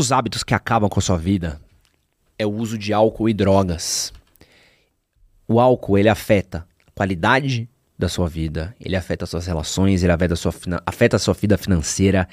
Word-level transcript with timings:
dos 0.00 0.12
hábitos 0.12 0.42
que 0.42 0.54
acabam 0.54 0.88
com 0.88 0.98
a 0.98 1.02
sua 1.02 1.18
vida 1.18 1.60
é 2.38 2.46
o 2.46 2.50
uso 2.50 2.78
de 2.78 2.90
álcool 2.90 3.28
e 3.28 3.34
drogas. 3.34 4.14
O 5.46 5.60
álcool, 5.60 5.98
ele 5.98 6.08
afeta 6.08 6.66
a 6.86 6.90
qualidade 6.92 7.68
da 7.98 8.08
sua 8.08 8.26
vida, 8.26 8.74
ele 8.80 8.96
afeta 8.96 9.24
as 9.24 9.30
suas 9.30 9.46
relações, 9.46 10.02
ele 10.02 10.10
afeta 10.10 10.32
a 10.32 10.36
sua, 10.38 10.54
afeta 10.86 11.16
a 11.16 11.18
sua 11.18 11.34
vida 11.34 11.58
financeira. 11.58 12.26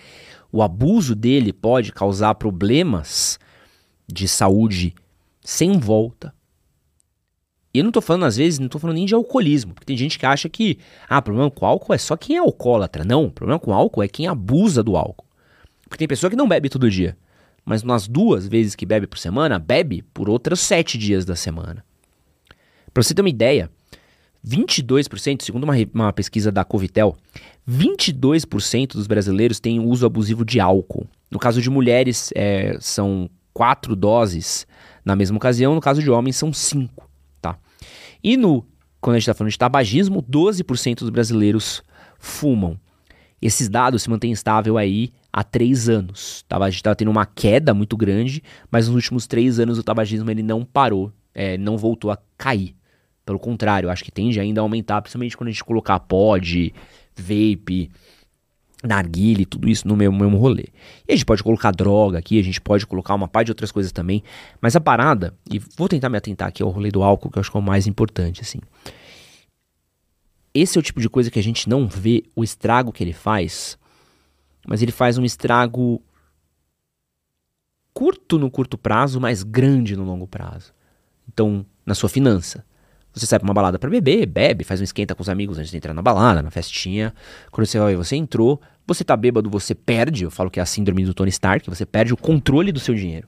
O 0.50 0.64
abuso 0.64 1.14
dele 1.14 1.52
pode 1.52 1.92
causar 1.92 2.36
problemas 2.36 3.38
de 4.08 4.30
saúde 4.30 4.96
sem 5.42 5.78
volta. 5.78 6.34
E 7.74 7.80
eu 7.80 7.84
não 7.84 7.92
tô 7.92 8.00
falando, 8.00 8.24
às 8.24 8.38
vezes, 8.38 8.60
não 8.60 8.70
tô 8.70 8.80
falando 8.80 8.96
nem 8.96 9.06
de 9.06 9.14
alcoolismo, 9.14 9.74
porque 9.74 9.88
tem 9.88 9.98
gente 9.98 10.18
que 10.18 10.26
acha 10.26 10.48
que, 10.48 10.80
ah, 11.10 11.22
problema 11.22 11.52
com 11.52 11.66
álcool 11.66 11.94
é 11.94 11.98
só 11.98 12.16
quem 12.16 12.38
é 12.38 12.40
alcoólatra. 12.40 13.04
Não, 13.04 13.26
o 13.26 13.32
problema 13.32 13.60
com 13.60 13.74
álcool 13.74 14.04
é 14.04 14.08
quem 14.08 14.26
abusa 14.26 14.82
do 14.82 14.96
álcool. 14.96 15.28
Porque 15.84 15.98
tem 15.98 16.08
pessoa 16.08 16.30
que 16.30 16.38
não 16.38 16.48
bebe 16.48 16.70
todo 16.70 16.90
dia, 16.90 17.18
mas 17.68 17.84
nas 17.84 18.08
duas 18.08 18.48
vezes 18.48 18.76
que 18.76 18.86
bebe 18.86 19.06
por 19.06 19.20
semana, 19.20 19.60
bebe 19.60 20.02
por 20.14 20.30
outros 20.30 20.62
sete 20.62 20.98
dias 20.98 21.26
da 21.26 21.36
semana. 21.36 21.84
Para 22.94 23.04
você 23.04 23.14
ter 23.14 23.22
uma 23.22 23.30
ideia, 23.30 23.70
22%, 24.48 25.42
segundo 25.42 25.66
uma, 25.66 25.74
uma 25.94 26.14
pesquisa 26.14 26.50
da 26.50 26.64
Covitel, 26.64 27.18
22% 27.70 28.94
dos 28.94 29.06
brasileiros 29.06 29.60
têm 29.60 29.82
uso 29.82 30.06
abusivo 30.06 30.46
de 30.46 30.62
álcool. 30.62 31.06
No 31.30 31.38
caso 31.38 31.62
de 31.62 31.70
mulheres, 31.70 32.30
é, 32.34 32.78
são 32.80 33.30
quatro 33.54 33.98
doses 33.98 34.66
na 35.04 35.14
mesma 35.14 35.36
ocasião, 35.36 35.76
no 35.76 35.82
caso 35.82 36.02
de 36.02 36.10
homens, 36.10 36.38
são 36.38 36.54
cinco. 36.54 37.10
Tá? 37.42 37.58
E 38.24 38.38
no, 38.38 38.66
quando 39.02 39.16
a 39.16 39.20
gente 39.20 39.24
está 39.24 39.34
falando 39.34 39.52
de 39.52 39.58
tabagismo, 39.58 40.24
12% 40.24 41.00
dos 41.00 41.10
brasileiros 41.10 41.84
fumam. 42.18 42.80
Esses 43.42 43.68
dados 43.68 44.04
se 44.04 44.10
mantêm 44.10 44.32
estável 44.32 44.78
aí 44.78 45.12
há 45.38 45.44
três 45.44 45.88
anos. 45.88 46.44
Tá? 46.48 46.58
A 46.58 46.68
gente 46.68 46.78
estava 46.78 46.96
tendo 46.96 47.12
uma 47.12 47.24
queda 47.24 47.72
muito 47.72 47.96
grande, 47.96 48.42
mas 48.72 48.88
nos 48.88 48.96
últimos 48.96 49.28
três 49.28 49.60
anos 49.60 49.78
o 49.78 49.84
tabagismo 49.84 50.32
ele 50.32 50.42
não 50.42 50.66
parou, 50.66 51.12
é, 51.32 51.60
não 51.60 51.78
voltou 51.78 52.10
a 52.10 52.18
cair. 52.36 52.76
Pelo 53.24 53.38
contrário, 53.38 53.88
acho 53.92 54.04
que 54.04 54.12
tende 54.12 54.40
ainda 54.40 54.62
a 54.62 54.64
aumentar, 54.64 55.00
principalmente 55.00 55.38
quando 55.38 55.50
a 55.50 55.52
gente 55.52 55.64
colocar 55.64 56.00
pod, 56.00 56.74
vape, 57.16 57.92
narguile, 58.84 59.46
tudo 59.46 59.70
isso 59.70 59.88
no 59.88 59.96
mesmo, 59.96 60.18
mesmo 60.18 60.38
rolê. 60.38 60.66
E 61.08 61.14
a 61.14 61.16
gente 61.16 61.26
pode 61.26 61.44
colocar 61.44 61.70
droga 61.70 62.18
aqui, 62.18 62.40
a 62.40 62.44
gente 62.44 62.60
pode 62.60 62.88
colocar 62.88 63.14
uma 63.14 63.28
parte 63.28 63.48
de 63.48 63.52
outras 63.52 63.72
coisas 63.72 63.92
também, 63.92 64.24
mas 64.60 64.76
a 64.76 64.82
parada, 64.82 65.36
e 65.52 65.60
vou 65.60 65.88
tentar 65.88 66.10
me 66.10 66.18
atentar 66.18 66.48
aqui 66.48 66.64
ao 66.64 66.70
rolê 66.70 66.90
do 66.90 67.04
álcool, 67.04 67.30
que 67.30 67.38
eu 67.38 67.42
acho 67.42 67.52
que 67.52 67.58
é 67.58 67.60
o 67.60 67.64
mais 67.64 67.86
importante, 67.86 68.42
assim. 68.42 68.60
Esse 70.52 70.80
é 70.80 70.82
o 70.82 70.84
tipo 70.84 71.00
de 71.00 71.10
coisa 71.10 71.30
que 71.30 71.38
a 71.38 71.44
gente 71.44 71.70
não 71.70 71.88
vê 71.88 72.24
o 72.36 72.44
estrago 72.44 72.92
que 72.92 73.04
ele 73.04 73.14
faz, 73.14 73.78
mas 74.68 74.82
ele 74.82 74.92
faz 74.92 75.18
um 75.18 75.24
estrago 75.24 76.04
curto 77.94 78.38
no 78.38 78.52
curto 78.52 78.78
prazo, 78.78 79.20
mas 79.20 79.42
grande 79.42 79.96
no 79.96 80.04
longo 80.04 80.28
prazo. 80.28 80.74
Então, 81.28 81.66
na 81.86 81.96
sua 81.96 82.10
finança, 82.10 82.64
você 83.14 83.26
sai 83.26 83.40
pra 83.40 83.48
uma 83.48 83.54
balada 83.54 83.80
para 83.80 83.90
beber, 83.90 84.26
bebe, 84.28 84.64
faz 84.64 84.80
um 84.82 84.84
esquenta 84.84 85.16
com 85.16 85.22
os 85.24 85.30
amigos 85.30 85.58
antes 85.58 85.72
de 85.72 85.78
entrar 85.78 85.94
na 85.94 86.02
balada, 86.02 86.44
na 86.44 86.52
festinha. 86.52 87.14
Quando 87.50 87.66
você 87.66 87.80
vai, 87.80 87.96
você 87.96 88.16
entrou, 88.16 88.62
você 88.86 89.04
tá 89.04 89.16
bêbado, 89.18 89.50
você 89.50 89.74
perde. 89.74 90.26
Eu 90.26 90.32
falo 90.32 90.52
que 90.52 90.60
é 90.60 90.64
a 90.64 90.66
síndrome 90.66 91.06
do 91.06 91.14
Tony 91.14 91.30
Stark, 91.30 91.68
você 91.70 91.86
perde 91.86 92.14
o 92.14 92.18
controle 92.18 92.72
do 92.72 92.80
seu 92.80 92.94
dinheiro. 92.94 93.28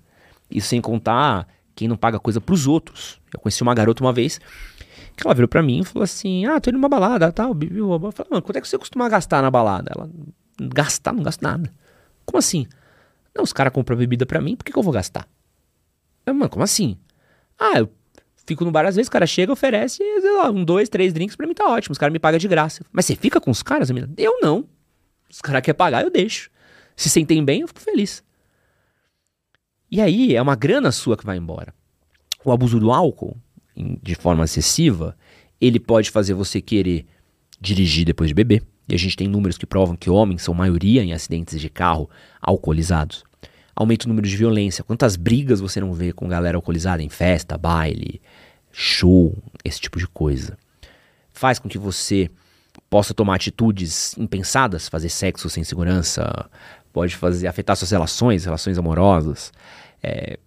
Isso 0.51 0.67
sem 0.67 0.81
contar 0.81 1.47
quem 1.73 1.87
não 1.87 1.97
paga 1.97 2.19
coisa 2.19 2.41
pros 2.41 2.67
outros. 2.67 3.19
Eu 3.33 3.39
conheci 3.39 3.63
uma 3.63 3.73
garota 3.73 4.03
uma 4.03 4.11
vez 4.13 4.39
que 5.15 5.27
ela 5.27 5.33
virou 5.33 5.47
pra 5.47 5.61
mim 5.61 5.79
e 5.79 5.85
falou 5.85 6.03
assim: 6.03 6.45
Ah, 6.45 6.59
tô 6.59 6.69
indo 6.69 6.77
numa 6.77 6.89
balada, 6.89 7.31
tal. 7.31 7.55
Tá, 7.55 7.65
eu 7.65 8.11
falei, 8.11 8.29
mano, 8.29 8.41
quanto 8.41 8.57
é 8.57 8.61
que 8.61 8.67
você 8.67 8.77
costuma 8.77 9.09
gastar 9.09 9.41
na 9.41 9.51
balada? 9.51 9.91
Ela, 9.95 10.09
gastar? 10.67 11.13
Não 11.13 11.23
gasto 11.23 11.41
nada. 11.41 11.71
Como 12.25 12.37
assim? 12.37 12.67
Não, 13.33 13.43
os 13.43 13.53
caras 13.53 13.71
compram 13.71 13.97
bebida 13.97 14.25
pra 14.25 14.41
mim, 14.41 14.55
por 14.55 14.63
que, 14.63 14.71
que 14.71 14.77
eu 14.77 14.83
vou 14.83 14.93
gastar? 14.93 15.27
Eu, 16.25 16.33
mano, 16.33 16.49
como 16.49 16.63
assim? 16.63 16.97
Ah, 17.57 17.79
eu 17.79 17.91
Fico 18.49 18.65
no 18.65 18.71
bar, 18.71 18.83
às 18.87 18.95
vezes 18.95 19.07
o 19.07 19.11
cara 19.11 19.27
chega, 19.27 19.53
oferece, 19.53 19.97
sei 19.97 20.31
lá, 20.31 20.49
um, 20.49 20.65
dois, 20.65 20.89
três 20.89 21.13
drinks, 21.13 21.35
pra 21.35 21.45
mim 21.45 21.53
tá 21.53 21.67
ótimo. 21.67 21.91
Os 21.91 21.99
caras 21.99 22.11
me 22.11 22.17
pagam 22.17 22.39
de 22.39 22.47
graça. 22.47 22.83
Mas 22.91 23.05
você 23.05 23.15
fica 23.15 23.39
com 23.39 23.51
os 23.51 23.61
caras, 23.61 23.91
menina? 23.91 24.11
Eu 24.17 24.39
não. 24.41 24.67
Os 25.29 25.39
caras 25.39 25.61
querem 25.61 25.77
pagar, 25.77 26.01
eu 26.01 26.09
deixo. 26.09 26.49
Se 26.95 27.11
sentem 27.11 27.45
bem, 27.45 27.61
eu 27.61 27.67
fico 27.67 27.79
feliz. 27.79 28.23
E 29.91 30.01
aí 30.01 30.35
é 30.35 30.41
uma 30.41 30.55
grana 30.55 30.91
sua 30.91 31.15
que 31.15 31.23
vai 31.23 31.37
embora. 31.37 31.75
O 32.43 32.51
abuso 32.51 32.79
do 32.79 32.91
álcool, 32.91 33.37
de 33.77 34.15
forma 34.15 34.45
excessiva, 34.45 35.15
ele 35.61 35.79
pode 35.79 36.09
fazer 36.09 36.33
você 36.33 36.59
querer 36.59 37.05
dirigir 37.61 38.03
depois 38.03 38.31
de 38.31 38.33
beber. 38.33 38.63
E 38.89 38.95
a 38.95 38.97
gente 38.97 39.15
tem 39.15 39.27
números 39.27 39.57
que 39.57 39.65
provam 39.65 39.95
que 39.95 40.09
homens 40.09 40.41
são 40.41 40.53
maioria 40.53 41.03
em 41.03 41.13
acidentes 41.13 41.61
de 41.61 41.69
carro 41.69 42.09
alcoolizados. 42.41 43.23
Aumenta 43.75 44.05
o 44.05 44.09
número 44.09 44.27
de 44.27 44.35
violência. 44.35 44.83
Quantas 44.83 45.15
brigas 45.15 45.61
você 45.61 45.79
não 45.79 45.93
vê 45.93 46.11
com 46.11 46.27
galera 46.27 46.57
alcoolizada 46.57 47.03
em 47.03 47.09
festa, 47.09 47.57
baile, 47.57 48.19
show, 48.71 49.37
esse 49.63 49.79
tipo 49.79 49.99
de 49.99 50.07
coisa. 50.07 50.57
Faz 51.31 51.59
com 51.59 51.69
que 51.69 51.77
você 51.77 52.29
possa 52.89 53.13
tomar 53.13 53.35
atitudes 53.35 54.17
impensadas, 54.17 54.89
fazer 54.89 55.09
sexo 55.09 55.49
sem 55.49 55.63
segurança, 55.63 56.49
pode 56.91 57.15
fazer 57.15 57.47
afetar 57.47 57.75
suas 57.75 57.91
relações, 57.91 58.45
relações 58.45 58.77
amorosas. 58.77 59.51
É, 60.01 60.39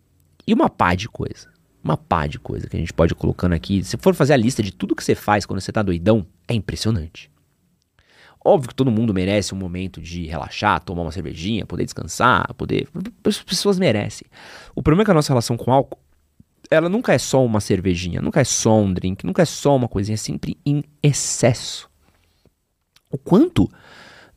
e 0.47 0.53
uma 0.53 0.69
pá 0.69 0.95
de 0.95 1.09
coisa. 1.09 1.49
Uma 1.83 1.97
pá 1.97 2.27
de 2.27 2.39
coisa 2.39 2.69
que 2.69 2.77
a 2.77 2.81
gente 2.81 2.93
pode 2.93 3.13
ir 3.13 3.17
colocando 3.17 3.53
aqui. 3.53 3.83
Se 3.85 3.97
for 3.97 4.15
fazer 4.15 4.35
a 4.35 4.37
lista 4.37 4.63
de 4.63 4.73
tudo 4.73 4.97
que 4.97 5.05
você 5.05 5.15
faz 5.15 5.47
quando 5.47 5.61
você 5.61 5.73
tá 5.73 5.83
doidão, 5.83 6.27
é 6.49 6.55
impressionante. 6.55 7.31
Óbvio 8.45 8.71
que 8.71 8.75
todo 8.75 8.91
mundo 8.91 9.15
merece 9.15 9.55
um 9.55 9.59
momento 9.59 10.01
de 10.01 10.27
relaxar, 10.27 10.83
tomar 10.83 11.03
uma 11.03 11.13
cervejinha, 11.13 11.65
poder 11.65 11.85
descansar, 11.85 12.53
poder. 12.55 12.89
As 13.25 13.43
pessoas 13.43 13.79
merecem. 13.79 14.27
O 14.75 14.83
problema 14.83 15.03
é 15.03 15.05
que 15.05 15.11
a 15.13 15.15
nossa 15.15 15.33
relação 15.33 15.57
com 15.57 15.73
álcool 15.73 15.99
ela 16.71 16.89
nunca 16.89 17.13
é 17.13 17.19
só 17.19 17.45
uma 17.45 17.61
cervejinha, 17.61 18.23
nunca 18.23 18.41
é 18.41 18.45
só 18.45 18.81
um 18.81 18.93
drink, 18.93 19.27
nunca 19.27 19.43
é 19.43 19.45
só 19.45 19.77
uma 19.77 19.89
coisinha, 19.89 20.15
é 20.15 20.17
sempre 20.17 20.57
em 20.65 20.83
excesso. 21.03 21.91
O 23.11 23.19
quanto 23.19 23.69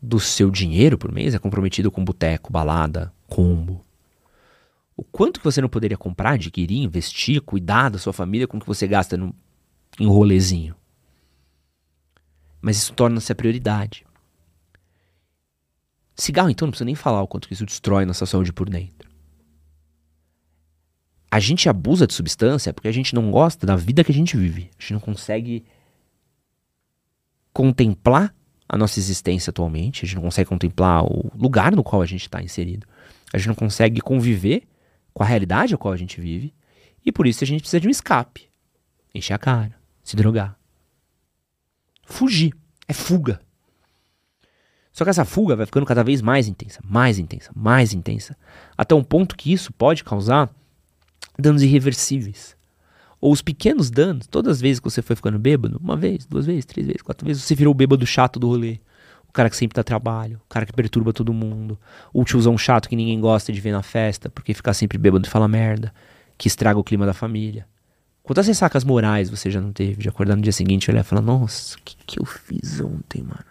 do 0.02 0.20
seu 0.20 0.52
dinheiro 0.52 0.98
por 0.98 1.12
mês 1.12 1.34
é 1.34 1.40
comprometido 1.40 1.90
com 1.90 2.04
boteco, 2.04 2.52
balada, 2.52 3.14
combo? 3.28 3.86
O 4.98 5.04
quanto 5.04 5.40
que 5.40 5.46
você 5.46 5.62
não 5.62 5.70
poderia 5.70 5.98
comprar, 5.98 6.32
adquirir, 6.32 6.84
investir, 6.84 7.42
cuidar 7.42 7.90
da 7.90 7.98
sua 7.98 8.14
família 8.14 8.48
com 8.48 8.58
o 8.58 8.60
que 8.60 8.68
você 8.68 8.86
gasta 8.86 9.16
no, 9.16 9.34
em 10.00 10.08
rolezinho? 10.08 10.76
Mas 12.66 12.78
isso 12.78 12.94
torna-se 12.94 13.32
a 13.32 13.36
prioridade. 13.36 14.04
Cigarro, 16.16 16.50
então, 16.50 16.66
não 16.66 16.72
precisa 16.72 16.86
nem 16.86 16.96
falar 16.96 17.22
o 17.22 17.28
quanto 17.28 17.48
que 17.48 17.54
isso 17.54 17.64
destrói 17.64 18.06
nossa 18.06 18.26
saúde 18.26 18.52
por 18.52 18.68
dentro. 18.68 19.08
A 21.30 21.40
gente 21.40 21.70
abusa 21.70 22.08
de 22.08 22.16
substância 22.16 22.74
porque 22.74 22.88
a 22.88 22.92
gente 22.92 23.14
não 23.14 23.30
gosta 23.30 23.68
da 23.68 23.76
vida 23.76 24.04
que 24.04 24.12
a 24.12 24.16
gente 24.16 24.36
vive. 24.36 24.72
A 24.80 24.82
gente 24.82 24.94
não 24.94 25.00
consegue 25.00 25.64
contemplar 27.54 28.34
a 28.68 28.76
nossa 28.76 28.98
existência 28.98 29.52
atualmente, 29.52 30.04
a 30.04 30.08
gente 30.08 30.16
não 30.16 30.24
consegue 30.24 30.50
contemplar 30.50 31.04
o 31.04 31.32
lugar 31.38 31.76
no 31.76 31.84
qual 31.84 32.02
a 32.02 32.08
gente 32.08 32.24
está 32.24 32.42
inserido. 32.42 32.88
A 33.32 33.38
gente 33.38 33.50
não 33.50 33.54
consegue 33.54 34.02
conviver 34.02 34.64
com 35.14 35.22
a 35.22 35.28
realidade 35.28 35.76
a 35.76 35.78
qual 35.78 35.94
a 35.94 35.98
gente 35.98 36.20
vive. 36.20 36.52
E 37.06 37.12
por 37.12 37.28
isso 37.28 37.44
a 37.44 37.48
gente 37.48 37.62
precisa 37.62 37.80
de 37.80 37.88
um 37.88 37.92
escape. 37.92 38.50
Encher 39.14 39.36
a 39.36 39.38
cara, 39.38 39.76
se 40.04 40.16
drogar. 40.16 40.58
Fugir. 42.06 42.54
É 42.88 42.94
fuga. 42.94 43.42
Só 44.94 45.04
que 45.04 45.10
essa 45.10 45.26
fuga 45.26 45.58
vai 45.58 45.66
ficando 45.66 45.86
cada 45.86 46.04
vez 46.04 46.22
mais 46.22 46.48
intensa, 46.48 46.80
mais 46.82 47.20
intensa, 47.20 47.52
mais 47.54 47.92
intensa. 47.92 48.38
Até 48.78 48.96
um 48.96 49.04
ponto 49.04 49.36
que 49.36 49.52
isso 49.52 49.74
pode 49.74 50.06
causar 50.06 50.50
danos 51.38 51.62
irreversíveis. 51.62 52.56
Ou 53.20 53.34
os 53.34 53.42
pequenos 53.42 53.90
danos, 53.90 54.28
todas 54.28 54.58
as 54.58 54.62
vezes 54.62 54.80
que 54.80 54.90
você 54.90 55.02
foi 55.02 55.16
ficando 55.16 55.38
bêbado, 55.38 55.82
uma 55.84 55.98
vez, 55.98 56.26
duas 56.26 56.46
vezes, 56.46 56.64
três 56.64 56.88
vezes, 56.88 57.02
quatro 57.02 57.28
vezes, 57.28 57.44
você 57.44 57.56
virou 57.56 57.72
o 57.72 57.76
bêbado 57.76 58.06
chato 58.06 58.40
do 58.40 58.48
rolê. 58.48 58.80
O 59.28 59.34
cara 59.34 59.50
que 59.50 59.58
sempre 59.58 59.76
dá 59.76 59.84
trabalho, 59.84 60.40
o 60.46 60.48
cara 60.48 60.66
que 60.66 60.72
perturba 60.72 61.12
todo 61.12 61.34
mundo, 61.34 61.78
o 62.14 62.24
tiozão 62.24 62.58
chato 62.58 62.88
que 62.88 62.96
ninguém 62.96 63.20
gosta 63.20 63.52
de 63.52 63.60
ver 63.60 63.74
na 63.74 63.84
festa, 63.84 64.30
porque 64.30 64.54
ficar 64.54 64.74
sempre 64.74 64.98
bêbado 64.98 65.28
e 65.28 65.30
fala 65.30 65.48
merda, 65.48 65.94
que 66.38 66.48
estraga 66.48 66.80
o 66.80 66.84
clima 66.84 67.06
da 67.06 67.14
família. 67.14 67.68
Quantas 68.26 68.48
ressacas 68.48 68.84
morais 68.84 69.30
você 69.30 69.52
já 69.52 69.62
não 69.62 69.72
teve 69.72 70.02
de 70.02 70.10
acordar 70.10 70.36
no 70.36 70.42
dia 70.42 70.52
seguinte 70.52 70.86
e 70.86 70.92
olhar 70.92 71.02
e 71.02 71.04
falar, 71.04 71.22
nossa, 71.22 71.78
o 71.78 71.82
que, 71.86 71.96
que 72.08 72.20
eu 72.20 72.26
fiz 72.26 72.82
ontem, 72.82 73.22
mano? 73.22 73.46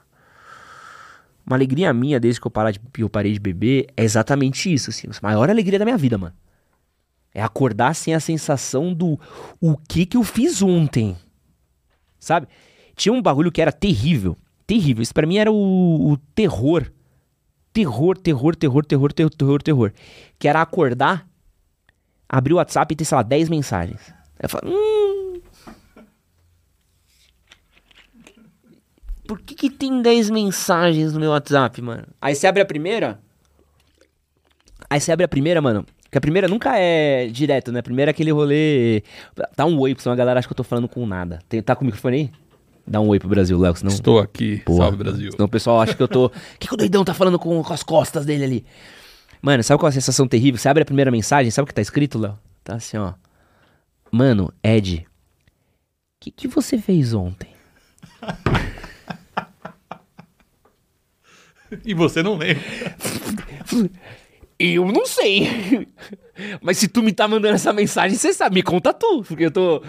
Uma 1.46 1.54
alegria 1.54 1.92
minha 1.92 2.18
desde 2.18 2.40
que 2.40 2.46
eu, 2.46 2.50
parar 2.50 2.72
de, 2.72 2.80
eu 2.98 3.08
parei 3.08 3.32
de 3.32 3.38
beber 3.38 3.86
é 3.96 4.02
exatamente 4.02 4.72
isso, 4.72 4.90
assim. 4.90 5.06
A 5.08 5.12
maior 5.22 5.48
alegria 5.48 5.78
da 5.78 5.84
minha 5.84 5.96
vida, 5.96 6.18
mano. 6.18 6.34
É 7.32 7.40
acordar 7.40 7.94
sem 7.94 8.14
a 8.14 8.20
sensação 8.20 8.92
do 8.92 9.18
o 9.60 9.76
que 9.76 10.06
que 10.06 10.16
eu 10.16 10.24
fiz 10.24 10.60
ontem. 10.60 11.16
Sabe? 12.18 12.48
Tinha 12.96 13.12
um 13.12 13.22
bagulho 13.22 13.52
que 13.52 13.62
era 13.62 13.70
terrível. 13.70 14.36
Terrível. 14.66 15.02
Isso 15.02 15.14
para 15.14 15.26
mim 15.26 15.36
era 15.36 15.52
o, 15.52 16.12
o, 16.12 16.16
terror. 16.34 16.90
Terror, 17.72 18.18
terror, 18.18 18.56
terror, 18.56 18.84
terror, 18.84 19.12
terror, 19.12 19.30
terror, 19.30 19.62
terror. 19.62 19.92
Que 20.36 20.48
era 20.48 20.60
acordar, 20.60 21.28
abrir 22.28 22.54
o 22.54 22.56
WhatsApp 22.56 22.92
e 22.92 22.96
ter, 22.96 23.04
sei 23.04 23.16
lá, 23.16 23.22
10 23.22 23.48
mensagens. 23.48 24.23
Eu 24.40 24.48
falo, 24.48 24.70
hum. 24.70 25.40
Por 29.26 29.40
que, 29.40 29.54
que 29.54 29.70
tem 29.70 30.02
10 30.02 30.30
mensagens 30.30 31.12
no 31.14 31.20
meu 31.20 31.30
WhatsApp, 31.30 31.80
mano? 31.80 32.06
Aí 32.20 32.34
você 32.34 32.46
abre 32.46 32.60
a 32.60 32.66
primeira. 32.66 33.18
Aí 34.90 35.00
você 35.00 35.12
abre 35.12 35.24
a 35.24 35.28
primeira, 35.28 35.62
mano. 35.62 35.86
Que 36.10 36.18
a 36.18 36.20
primeira 36.20 36.46
nunca 36.46 36.78
é 36.78 37.26
direto, 37.26 37.72
né? 37.72 37.80
A 37.80 37.82
primeira 37.82 38.10
é 38.10 38.12
aquele 38.12 38.30
rolê. 38.30 39.02
Dá 39.56 39.64
um 39.64 39.78
oi, 39.80 39.92
porque 39.92 40.02
senão 40.02 40.12
a 40.12 40.16
galera 40.16 40.38
acha 40.38 40.46
que 40.46 40.52
eu 40.52 40.56
tô 40.56 40.62
falando 40.62 40.88
com 40.88 41.06
nada. 41.06 41.40
Tem, 41.48 41.62
tá 41.62 41.74
com 41.74 41.82
o 41.82 41.86
microfone 41.86 42.16
aí? 42.16 42.30
Dá 42.86 43.00
um 43.00 43.08
oi 43.08 43.18
pro 43.18 43.28
Brasil, 43.28 43.58
Léo, 43.58 43.74
senão. 43.74 43.90
Estou 43.90 44.18
aqui. 44.18 44.58
Porra, 44.58 44.84
Salve, 44.84 44.96
Brasil. 44.98 45.32
Senão 45.32 45.46
o 45.46 45.48
pessoal 45.48 45.80
acha 45.80 45.94
que 45.94 46.02
eu 46.02 46.08
tô. 46.08 46.26
O 46.54 46.58
que, 46.58 46.68
que 46.68 46.74
o 46.74 46.76
doidão 46.76 47.02
tá 47.02 47.14
falando 47.14 47.38
com, 47.38 47.62
com 47.62 47.72
as 47.72 47.82
costas 47.82 48.26
dele 48.26 48.44
ali? 48.44 48.66
Mano, 49.40 49.62
sabe 49.62 49.80
qual 49.80 49.88
é 49.88 49.90
a 49.90 49.92
sensação 49.92 50.28
terrível? 50.28 50.58
Você 50.58 50.68
abre 50.68 50.82
a 50.82 50.86
primeira 50.86 51.10
mensagem, 51.10 51.50
sabe 51.50 51.64
o 51.64 51.66
que 51.66 51.74
tá 51.74 51.82
escrito, 51.82 52.18
Léo? 52.18 52.38
Tá 52.62 52.74
assim, 52.76 52.98
ó. 52.98 53.14
Mano, 54.14 54.54
Ed, 54.62 54.98
o 54.98 55.04
que, 56.20 56.30
que 56.30 56.46
você 56.46 56.78
fez 56.78 57.12
ontem? 57.12 57.48
E 61.84 61.92
você 61.92 62.22
não 62.22 62.36
lembra. 62.36 62.62
Eu 64.56 64.86
não 64.92 65.04
sei. 65.04 65.88
Mas 66.62 66.78
se 66.78 66.86
tu 66.86 67.02
me 67.02 67.12
tá 67.12 67.26
mandando 67.26 67.56
essa 67.56 67.72
mensagem, 67.72 68.16
você 68.16 68.32
sabe, 68.32 68.54
me 68.54 68.62
conta 68.62 68.94
tu. 68.94 69.24
Porque 69.26 69.46
eu 69.46 69.50
tô. 69.50 69.82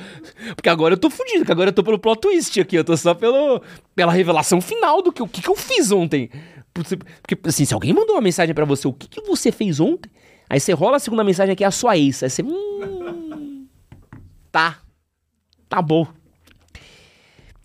Porque 0.56 0.69
agora 0.69 0.95
eu 0.95 0.98
tô 0.98 1.12
fudido, 1.12 1.39
porque 1.39 1.51
agora 1.51 1.69
eu 1.69 1.74
tô 1.74 1.83
pelo 1.83 2.00
plot 2.00 2.22
twist 2.22 2.60
aqui. 2.60 2.75
Eu 2.75 2.83
tô 2.83 2.98
só 2.98 3.13
pelo, 3.13 3.62
pela 3.94 4.12
revelação 4.12 4.60
final 4.60 5.04
do 5.04 5.13
que, 5.13 5.22
o 5.22 5.27
que, 5.27 5.44
que 5.44 5.50
eu 5.50 5.56
fiz 5.56 5.92
ontem. 5.92 6.31
Porque, 6.74 6.98
assim, 7.48 7.66
se 7.66 7.74
alguém 7.75 7.94
mandou 7.94 8.16
uma 8.16 8.22
mensagem 8.22 8.56
para 8.56 8.66
você, 8.66 8.88
o 8.88 8.94
que, 8.94 9.07
que 9.07 9.22
você 9.22 9.51
fez 9.51 9.80
ontem? 9.80 10.10
Aí 10.50 10.60
você 10.60 10.74
rola 10.74 10.98
a 10.98 11.00
segunda 11.00 11.24
mensagem 11.24 11.54
aqui, 11.54 11.63
é 11.63 11.68
a 11.68 11.72
sua 11.72 11.95
ex. 11.95 12.24
Aí 12.24 12.30
você. 12.31 12.42
Hum, 12.42 13.25
tá. 14.56 14.80
Tá 15.68 15.81
bom. 15.81 16.07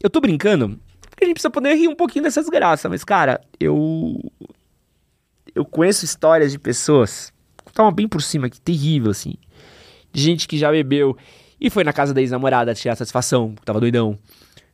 Eu 0.02 0.10
tô 0.10 0.20
brincando, 0.20 0.76
porque 1.08 1.22
a 1.22 1.26
gente 1.26 1.34
precisa 1.34 1.50
poder 1.50 1.74
rir 1.74 1.86
um 1.86 1.94
pouquinho 1.94 2.24
dessa 2.24 2.40
desgraça. 2.40 2.88
Mas, 2.88 3.04
cara, 3.04 3.40
eu. 3.60 4.18
Eu 5.54 5.64
conheço 5.64 6.04
histórias 6.04 6.50
de 6.50 6.58
pessoas. 6.58 7.32
Tava 7.72 7.92
bem 7.92 8.08
por 8.08 8.20
cima 8.20 8.48
aqui, 8.48 8.60
terrível, 8.60 9.12
assim. 9.12 9.34
De 10.12 10.20
gente 10.20 10.48
que 10.48 10.58
já 10.58 10.72
bebeu 10.72 11.16
e 11.60 11.70
foi 11.70 11.84
na 11.84 11.92
casa 11.92 12.12
da 12.12 12.20
ex-namorada 12.20 12.74
tirar 12.74 12.96
satisfação, 12.96 13.54
tava 13.64 13.78
doidão. 13.78 14.18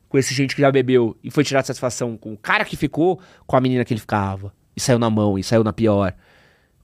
Conheço 0.09 0.33
gente 0.33 0.55
que 0.55 0.61
já 0.61 0.71
bebeu 0.71 1.15
e 1.23 1.29
foi 1.29 1.43
tirar 1.43 1.63
satisfação 1.63 2.17
com 2.17 2.33
o 2.33 2.37
cara 2.37 2.65
que 2.65 2.75
ficou 2.75 3.19
com 3.45 3.55
a 3.55 3.61
menina 3.61 3.85
que 3.85 3.93
ele 3.93 4.01
ficava. 4.01 4.51
E 4.75 4.81
saiu 4.81 4.97
na 4.97 5.09
mão, 5.09 5.37
e 5.37 5.43
saiu 5.43 5.63
na 5.63 5.73
pior. 5.73 6.15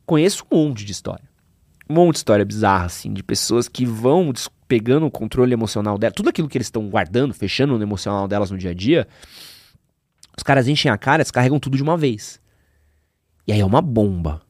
Conheço 0.06 0.46
um 0.52 0.68
monte 0.68 0.86
de 0.86 0.92
história. 0.92 1.28
Um 1.90 1.96
monte 1.96 2.16
de 2.16 2.20
história 2.20 2.46
bizarra, 2.46 2.86
assim, 2.86 3.14
de 3.14 3.24
pessoas 3.24 3.68
que 3.68 3.86
vão 3.86 4.32
pegando 4.74 5.06
o 5.06 5.12
controle 5.12 5.54
emocional 5.54 6.00
dela. 6.00 6.12
Tudo 6.12 6.30
aquilo 6.30 6.50
que 6.50 6.58
eles 6.58 6.66
estão 6.66 6.90
guardando, 6.90 7.32
fechando 7.32 7.78
no 7.78 7.84
emocional 7.84 8.28
delas 8.28 8.50
no 8.50 8.58
dia 8.58 8.72
a 8.72 8.74
dia. 8.74 9.08
Os 10.36 10.42
caras 10.42 10.68
enchem 10.68 10.92
a 10.92 10.98
cara, 10.98 11.22
descarregam 11.22 11.60
tudo 11.60 11.78
de 11.78 11.84
uma 11.84 11.96
vez. 11.96 12.42
E 13.46 13.54
aí 13.54 13.60
é 13.60 13.66
uma 13.66 13.84
bomba. 13.84 14.42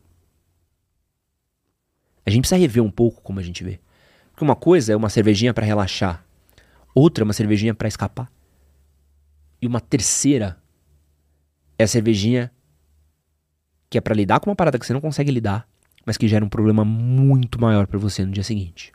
A 2.26 2.30
gente 2.30 2.44
precisa 2.44 2.58
rever 2.58 2.82
um 2.82 2.90
pouco 2.90 3.22
como 3.22 3.38
a 3.38 3.44
gente 3.44 3.66
vê. 3.66 3.82
Porque 4.32 4.46
uma 4.46 4.56
coisa 4.56 4.94
é 4.94 4.96
uma 4.96 5.10
cervejinha 5.10 5.54
para 5.54 5.66
relaxar, 5.66 6.24
outra 6.96 7.22
é 7.22 7.26
uma 7.26 7.34
cervejinha 7.34 7.74
para 7.74 7.90
escapar. 7.90 8.32
E 9.62 9.68
uma 9.68 9.82
terceira 9.82 10.58
é 11.78 11.84
a 11.84 11.88
cervejinha 11.88 12.50
que 13.90 13.98
é 13.98 14.02
para 14.02 14.16
lidar 14.16 14.40
com 14.40 14.50
uma 14.50 14.56
parada 14.56 14.80
que 14.80 14.86
você 14.86 14.94
não 14.94 15.02
consegue 15.02 15.32
lidar, 15.32 15.68
mas 16.06 16.16
que 16.16 16.30
gera 16.30 16.46
um 16.46 16.50
problema 16.50 16.86
muito 16.86 17.60
maior 17.60 17.88
para 17.88 18.00
você 18.00 18.26
no 18.26 18.32
dia 18.32 18.42
seguinte. 18.42 18.94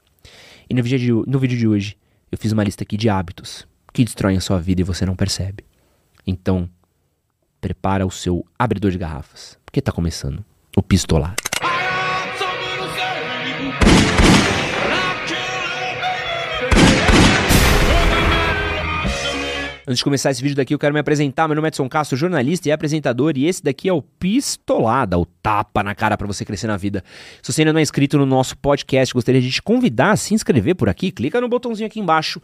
E 0.71 0.75
no 0.75 0.83
vídeo, 0.83 1.25
de, 1.25 1.31
no 1.31 1.39
vídeo 1.39 1.57
de 1.57 1.67
hoje, 1.67 1.97
eu 2.31 2.37
fiz 2.37 2.53
uma 2.53 2.63
lista 2.63 2.83
aqui 2.83 2.97
de 2.97 3.09
hábitos 3.09 3.67
que 3.93 4.05
destroem 4.05 4.37
a 4.37 4.41
sua 4.41 4.61
vida 4.61 4.83
e 4.83 4.85
você 4.85 5.07
não 5.07 5.17
percebe. 5.17 5.65
Então, 6.27 6.69
prepara 7.61 8.07
o 8.07 8.11
seu 8.11 8.45
abridor 8.59 8.91
de 8.91 8.99
garrafas, 8.99 9.59
porque 9.65 9.81
tá 9.81 9.91
começando 9.91 10.45
o 10.77 10.83
pistolado. 10.83 11.48
Antes 19.89 20.01
de 20.01 20.05
começar 20.05 20.31
esse 20.31 20.43
vídeo 20.43 20.55
daqui, 20.55 20.75
eu 20.75 20.79
quero 20.79 20.93
me 20.93 21.01
apresentar. 21.01 21.49
Meu 21.49 21.55
nome 21.55 21.67
é 21.67 21.71
Edson 21.71 21.89
Castro, 21.89 22.15
jornalista 22.15 22.69
e 22.69 22.71
apresentador, 22.71 23.33
e 23.39 23.47
esse 23.47 23.65
daqui 23.65 23.89
é 23.89 23.93
o 23.93 24.03
Pistolada, 24.03 25.19
o 25.19 25.25
tapa 25.25 25.83
na 25.83 25.95
cara 25.95 26.15
para 26.15 26.27
você 26.27 26.45
crescer 26.45 26.67
na 26.67 26.77
vida. 26.77 27.03
Se 27.43 27.51
você 27.51 27.63
ainda 27.63 27.73
não 27.73 27.81
é 27.81 27.83
inscrito 27.83 28.19
no 28.19 28.27
nosso 28.27 28.55
podcast, 28.59 29.15
gostaria 29.15 29.41
de 29.41 29.51
te 29.51 29.63
convidar 29.63 30.11
a 30.11 30.17
se 30.19 30.35
inscrever 30.35 30.75
por 30.75 30.91
aqui. 30.91 31.11
Clica 31.11 31.41
no 31.41 31.49
botãozinho 31.49 31.87
aqui 31.87 31.99
embaixo 32.01 32.39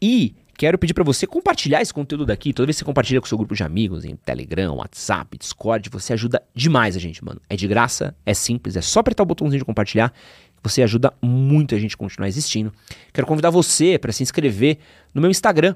e 0.00 0.34
quero 0.56 0.78
pedir 0.78 0.94
para 0.94 1.04
você 1.04 1.26
compartilhar 1.26 1.82
esse 1.82 1.92
conteúdo 1.92 2.24
daqui. 2.24 2.50
Toda 2.50 2.64
vez 2.64 2.76
que 2.76 2.78
você 2.78 2.86
compartilha 2.86 3.20
com 3.20 3.26
seu 3.26 3.36
grupo 3.36 3.54
de 3.54 3.62
amigos, 3.62 4.06
em 4.06 4.16
Telegram, 4.16 4.76
WhatsApp, 4.76 5.36
Discord, 5.36 5.86
você 5.90 6.14
ajuda 6.14 6.42
demais 6.54 6.96
a 6.96 6.98
gente, 6.98 7.22
mano. 7.22 7.42
É 7.50 7.56
de 7.56 7.68
graça, 7.68 8.16
é 8.24 8.32
simples, 8.32 8.74
é 8.74 8.80
só 8.80 9.00
apertar 9.00 9.22
o 9.22 9.26
botãozinho 9.26 9.58
de 9.58 9.66
compartilhar. 9.66 10.14
Você 10.62 10.82
ajuda 10.82 11.12
muito 11.20 11.74
a 11.74 11.78
gente 11.78 11.94
a 11.94 11.98
continuar 11.98 12.26
existindo. 12.26 12.72
Quero 13.12 13.26
convidar 13.26 13.50
você 13.50 13.98
para 13.98 14.12
se 14.12 14.22
inscrever 14.22 14.78
no 15.12 15.20
meu 15.20 15.30
Instagram, 15.30 15.74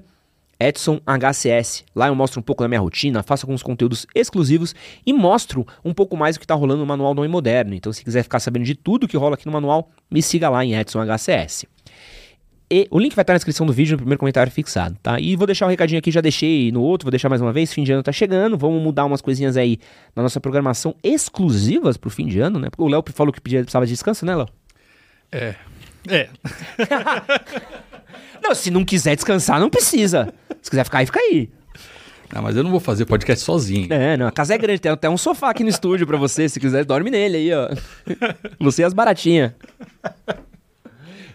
Edson 0.68 1.00
HCS. 1.06 1.84
Lá 1.94 2.08
eu 2.08 2.14
mostro 2.14 2.40
um 2.40 2.42
pouco 2.42 2.62
da 2.62 2.68
minha 2.68 2.80
rotina, 2.80 3.22
faço 3.22 3.46
alguns 3.46 3.62
conteúdos 3.62 4.06
exclusivos 4.14 4.74
e 5.06 5.12
mostro 5.12 5.66
um 5.84 5.92
pouco 5.92 6.16
mais 6.16 6.36
do 6.36 6.40
que 6.40 6.44
está 6.44 6.54
rolando 6.54 6.80
no 6.80 6.86
Manual 6.86 7.14
Nome 7.14 7.28
Moderno. 7.28 7.74
Então, 7.74 7.92
se 7.92 8.04
quiser 8.04 8.22
ficar 8.22 8.40
sabendo 8.40 8.64
de 8.64 8.74
tudo 8.74 9.06
que 9.08 9.16
rola 9.16 9.34
aqui 9.34 9.46
no 9.46 9.52
manual, 9.52 9.90
me 10.10 10.22
siga 10.22 10.48
lá 10.48 10.64
em 10.64 10.74
Edson 10.74 11.00
HCS. 11.02 11.66
E 12.70 12.88
o 12.90 12.98
link 12.98 13.14
vai 13.14 13.22
estar 13.22 13.34
na 13.34 13.36
descrição 13.36 13.66
do 13.66 13.72
vídeo, 13.72 13.92
no 13.92 13.98
primeiro 13.98 14.18
comentário 14.18 14.50
fixado, 14.50 14.96
tá? 15.02 15.20
E 15.20 15.36
vou 15.36 15.46
deixar 15.46 15.66
um 15.66 15.68
recadinho 15.68 15.98
aqui, 15.98 16.10
já 16.10 16.20
deixei 16.20 16.72
no 16.72 16.80
outro, 16.80 17.04
vou 17.04 17.10
deixar 17.10 17.28
mais 17.28 17.42
uma 17.42 17.52
vez, 17.52 17.72
fim 17.72 17.84
de 17.84 17.92
ano 17.92 18.02
tá 18.02 18.10
chegando, 18.10 18.56
vamos 18.56 18.82
mudar 18.82 19.04
umas 19.04 19.20
coisinhas 19.20 19.56
aí 19.56 19.78
na 20.16 20.22
nossa 20.22 20.40
programação 20.40 20.94
exclusivas 21.02 21.96
pro 21.96 22.10
fim 22.10 22.26
de 22.26 22.40
ano, 22.40 22.58
né? 22.58 22.70
Porque 22.70 22.82
o 22.82 22.88
Léo 22.88 23.04
falou 23.12 23.32
que 23.32 23.40
pedia, 23.40 23.60
precisava 23.60 23.84
de 23.84 23.92
descanso, 23.92 24.24
né, 24.24 24.34
Léo? 24.34 24.48
É. 25.30 25.54
É. 26.08 26.28
não, 28.42 28.54
se 28.54 28.70
não 28.70 28.84
quiser 28.84 29.14
descansar, 29.14 29.60
não 29.60 29.70
precisa. 29.70 30.32
Se 30.62 30.70
quiser 30.70 30.84
ficar 30.84 30.98
aí, 30.98 31.06
fica 31.06 31.20
aí. 31.20 31.50
Não, 32.34 32.42
mas 32.42 32.56
eu 32.56 32.64
não 32.64 32.70
vou 32.70 32.80
fazer 32.80 33.04
podcast 33.04 33.44
sozinho. 33.44 33.92
É, 33.92 34.16
não, 34.16 34.26
a 34.26 34.32
casa 34.32 34.54
é 34.54 34.58
grande, 34.58 34.80
tem 34.80 34.90
até 34.90 35.08
um 35.08 35.16
sofá 35.16 35.50
aqui 35.50 35.62
no 35.62 35.68
estúdio 35.68 36.06
pra 36.06 36.16
você, 36.16 36.48
se 36.48 36.58
quiser, 36.58 36.84
dorme 36.84 37.10
nele 37.10 37.36
aí, 37.36 37.52
ó. 37.52 37.68
Você 38.58 38.82
e 38.82 38.84
as 38.84 38.92
baratinhas. 38.92 39.52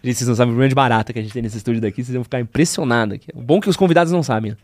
Gente, 0.04 0.18
vocês 0.18 0.28
não 0.28 0.36
sabem 0.36 0.52
o 0.52 0.56
problema 0.56 0.70
de 0.70 0.76
barata 0.76 1.14
que 1.14 1.20
a 1.20 1.22
gente 1.22 1.34
tem 1.34 1.42
nesse 1.42 1.58
estúdio 1.58 1.82
daqui, 1.82 2.04
vocês 2.04 2.14
vão 2.14 2.24
ficar 2.24 2.40
impressionados 2.40 3.16
aqui. 3.16 3.28
O 3.34 3.42
bom 3.42 3.58
é 3.58 3.62
que 3.62 3.70
os 3.70 3.78
convidados 3.78 4.12
não 4.12 4.24
sabem. 4.24 4.56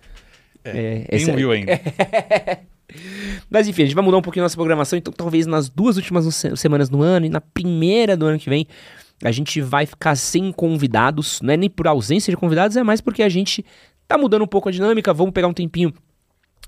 É, 0.64 1.06
é, 1.10 1.18
nenhum 1.18 1.36
viu 1.36 1.52
ainda. 1.52 1.80
Mas 3.50 3.68
enfim, 3.68 3.84
a 3.84 3.86
gente 3.86 3.96
vai 3.96 4.04
mudar 4.04 4.18
um 4.18 4.22
pouquinho 4.22 4.44
nossa 4.44 4.56
programação, 4.56 4.98
então 4.98 5.14
talvez 5.14 5.46
nas 5.46 5.70
duas 5.70 5.98
últimas 5.98 6.44
semanas 6.56 6.90
do 6.90 7.02
ano 7.02 7.26
e 7.26 7.30
na 7.30 7.42
primeira 7.42 8.16
do 8.16 8.26
ano 8.26 8.40
que 8.40 8.50
vem, 8.50 8.68
a 9.28 9.32
gente 9.32 9.62
vai 9.62 9.86
ficar 9.86 10.16
sem 10.16 10.52
convidados, 10.52 11.42
não 11.42 11.54
é 11.54 11.58
nem 11.58 11.70
por 11.70 11.88
ausência 11.88 12.32
de 12.32 12.38
convidados, 12.38 12.78
é 12.78 12.84
mais 12.84 13.02
porque 13.02 13.24
a 13.24 13.30
gente 13.30 13.66
tá 14.08 14.18
mudando 14.18 14.44
um 14.44 14.48
pouco 14.48 14.70
a 14.70 14.72
dinâmica, 14.72 15.14
vamos 15.14 15.34
pegar 15.34 15.48
um 15.48 15.54
tempinho 15.54 15.94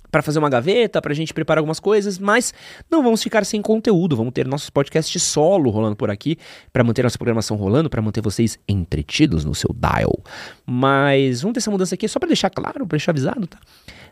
para 0.10 0.22
fazer 0.22 0.40
uma 0.40 0.50
gaveta, 0.50 1.02
pra 1.02 1.14
gente 1.14 1.34
preparar 1.34 1.60
algumas 1.60 1.80
coisas, 1.80 2.18
mas 2.18 2.54
não 2.90 3.04
vamos 3.04 3.22
ficar 3.22 3.46
sem 3.46 3.62
conteúdo, 3.62 4.16
vamos 4.16 4.34
ter 4.34 4.48
nossos 4.48 4.70
podcasts 4.70 5.22
solo 5.22 5.70
rolando 5.70 5.96
por 5.96 6.10
aqui, 6.10 6.38
para 6.72 6.84
manter 6.84 7.04
nossa 7.04 7.18
programação 7.18 7.58
rolando, 7.58 7.90
para 7.90 8.02
manter 8.02 8.22
vocês 8.22 8.58
entretidos 8.68 9.44
no 9.44 9.54
seu 9.54 9.76
dial. 9.76 10.18
Mas 10.66 11.42
vamos 11.42 11.54
ter 11.54 11.60
essa 11.60 11.72
mudança 11.72 11.96
aqui 11.96 12.08
só 12.08 12.20
para 12.20 12.28
deixar 12.28 12.50
claro, 12.50 12.88
pra 12.88 12.98
deixar 12.98 13.12
avisado, 13.12 13.48
tá? 13.48 13.60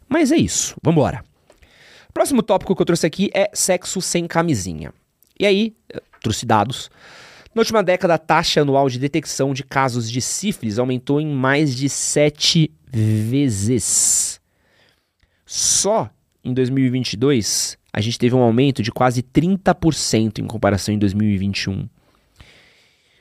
Mas 0.08 0.32
é 0.32 0.38
isso, 0.38 0.76
vamos 0.84 0.98
embora. 0.98 1.24
Próximo 2.14 2.44
tópico 2.44 2.76
que 2.76 2.82
eu 2.82 2.86
trouxe 2.86 3.06
aqui 3.06 3.30
é 3.34 3.50
sexo 3.54 4.02
sem 4.02 4.28
camisinha. 4.28 4.94
E 5.40 5.46
aí, 5.46 5.76
trouxe 6.22 6.46
dados 6.46 6.90
na 7.56 7.62
última 7.62 7.82
década, 7.82 8.16
a 8.16 8.18
taxa 8.18 8.62
anual 8.62 8.90
de 8.90 9.00
detecção 9.00 9.54
de 9.54 9.64
casos 9.64 10.12
de 10.12 10.20
sífilis 10.20 10.78
aumentou 10.78 11.22
em 11.22 11.28
mais 11.28 11.74
de 11.74 11.88
sete 11.88 12.70
vezes. 12.86 14.42
Só 15.46 16.10
em 16.44 16.54
2022, 16.54 17.78
a 17.94 18.02
gente 18.02 18.20
teve 18.20 18.36
um 18.36 18.42
aumento 18.42 18.84
de 18.84 18.92
quase 18.92 19.24
30% 19.24 20.40
em 20.40 20.46
comparação 20.46 20.94
em 20.94 21.00
2021. 21.00 21.88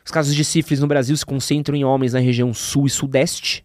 Os 0.04 0.10
casos 0.10 0.34
de 0.34 0.44
sífilis 0.44 0.80
no 0.80 0.88
Brasil 0.88 1.16
se 1.16 1.24
concentram 1.24 1.76
em 1.76 1.84
homens 1.84 2.12
na 2.12 2.18
região 2.18 2.52
sul 2.52 2.86
e 2.86 2.90
sudeste. 2.90 3.64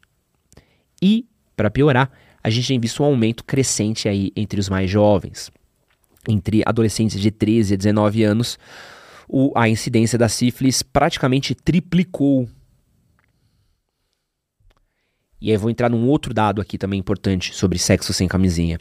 E, 1.01 1.25
para 1.55 1.71
piorar, 1.71 2.11
a 2.43 2.49
gente 2.51 2.67
tem 2.67 2.79
visto 2.79 3.01
um 3.01 3.07
aumento 3.07 3.43
crescente 3.43 4.07
aí 4.07 4.31
entre 4.35 4.59
os 4.59 4.69
mais 4.69 4.87
jovens. 4.87 5.51
Entre 6.27 6.61
adolescentes 6.63 7.19
de 7.19 7.31
13 7.31 7.73
a 7.73 7.77
19 7.77 8.23
anos, 8.23 8.59
o, 9.29 9.51
a 9.55 9.69
incidência 9.69 10.17
da 10.17 10.27
sífilis 10.27 10.81
praticamente 10.81 11.53
triplicou. 11.53 12.49
E 15.39 15.51
aí 15.51 15.57
vou 15.57 15.69
entrar 15.69 15.89
num 15.89 16.07
outro 16.07 16.33
dado 16.33 16.59
aqui 16.59 16.77
também 16.77 16.99
importante 16.99 17.55
sobre 17.55 17.77
sexo 17.77 18.11
sem 18.11 18.27
camisinha. 18.27 18.79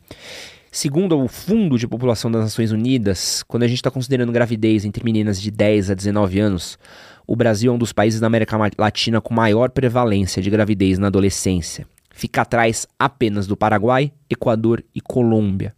Segundo 0.72 1.18
o 1.18 1.28
Fundo 1.28 1.78
de 1.78 1.86
População 1.86 2.30
das 2.30 2.42
Nações 2.42 2.72
Unidas, 2.72 3.42
quando 3.44 3.62
a 3.62 3.68
gente 3.68 3.78
está 3.78 3.90
considerando 3.90 4.32
gravidez 4.32 4.84
entre 4.84 5.04
meninas 5.04 5.40
de 5.40 5.50
10 5.50 5.90
a 5.90 5.94
19 5.94 6.40
anos, 6.40 6.78
o 7.26 7.36
Brasil 7.36 7.70
é 7.70 7.74
um 7.74 7.78
dos 7.78 7.92
países 7.92 8.18
da 8.18 8.26
América 8.26 8.56
Latina 8.78 9.20
com 9.20 9.34
maior 9.34 9.70
prevalência 9.70 10.42
de 10.42 10.50
gravidez 10.50 10.98
na 10.98 11.08
adolescência. 11.08 11.86
Fica 12.10 12.42
atrás 12.42 12.86
apenas 12.98 13.46
do 13.46 13.56
Paraguai, 13.56 14.12
Equador 14.28 14.84
e 14.94 15.00
Colômbia. 15.00 15.74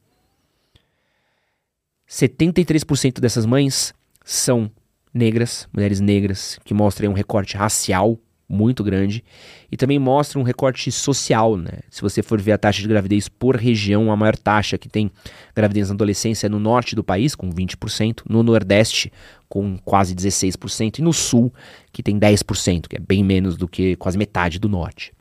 73% 2.09 3.21
dessas 3.21 3.47
mães 3.47 3.95
são 4.25 4.71
negras, 5.13 5.69
mulheres 5.73 6.01
negras, 6.01 6.59
que 6.65 6.75
mostram 6.75 7.11
um 7.11 7.15
recorte 7.15 7.57
racial 7.57 8.19
muito 8.51 8.83
grande 8.83 9.23
e 9.71 9.77
também 9.77 9.99
mostra 9.99 10.39
um 10.39 10.43
recorte 10.43 10.91
social, 10.91 11.57
né? 11.57 11.81
Se 11.89 12.03
você 12.03 12.21
for 12.21 12.41
ver 12.41 12.53
a 12.53 12.59
taxa 12.59 12.83
de 12.83 12.89
gravidez 12.89 13.29
por 13.29 13.55
região, 13.55 14.11
a 14.11 14.17
maior 14.17 14.37
taxa 14.37 14.77
que 14.77 14.89
tem 14.89 15.11
gravidez 15.55 15.89
na 15.89 15.95
adolescência 15.95 16.47
é 16.47 16.51
no 16.51 16.59
norte 16.59 16.97
do 16.97 17.05
país, 17.05 17.37
com 17.37 17.49
20%, 17.49 18.23
no 18.29 18.43
nordeste, 18.43 19.13
com 19.49 19.79
quase 19.79 20.15
16%, 20.17 20.99
e 20.99 21.03
no 21.03 21.13
sul, 21.13 21.55
que 21.93 22.03
tem 22.03 22.19
10%, 22.19 22.89
que 22.89 22.97
é 22.97 23.01
bem 23.01 23.23
menos 23.23 23.57
do 23.57 23.69
que 23.69 23.95
quase 23.97 24.19
metade 24.19 24.59
do 24.59 24.69
norte. 24.69 25.13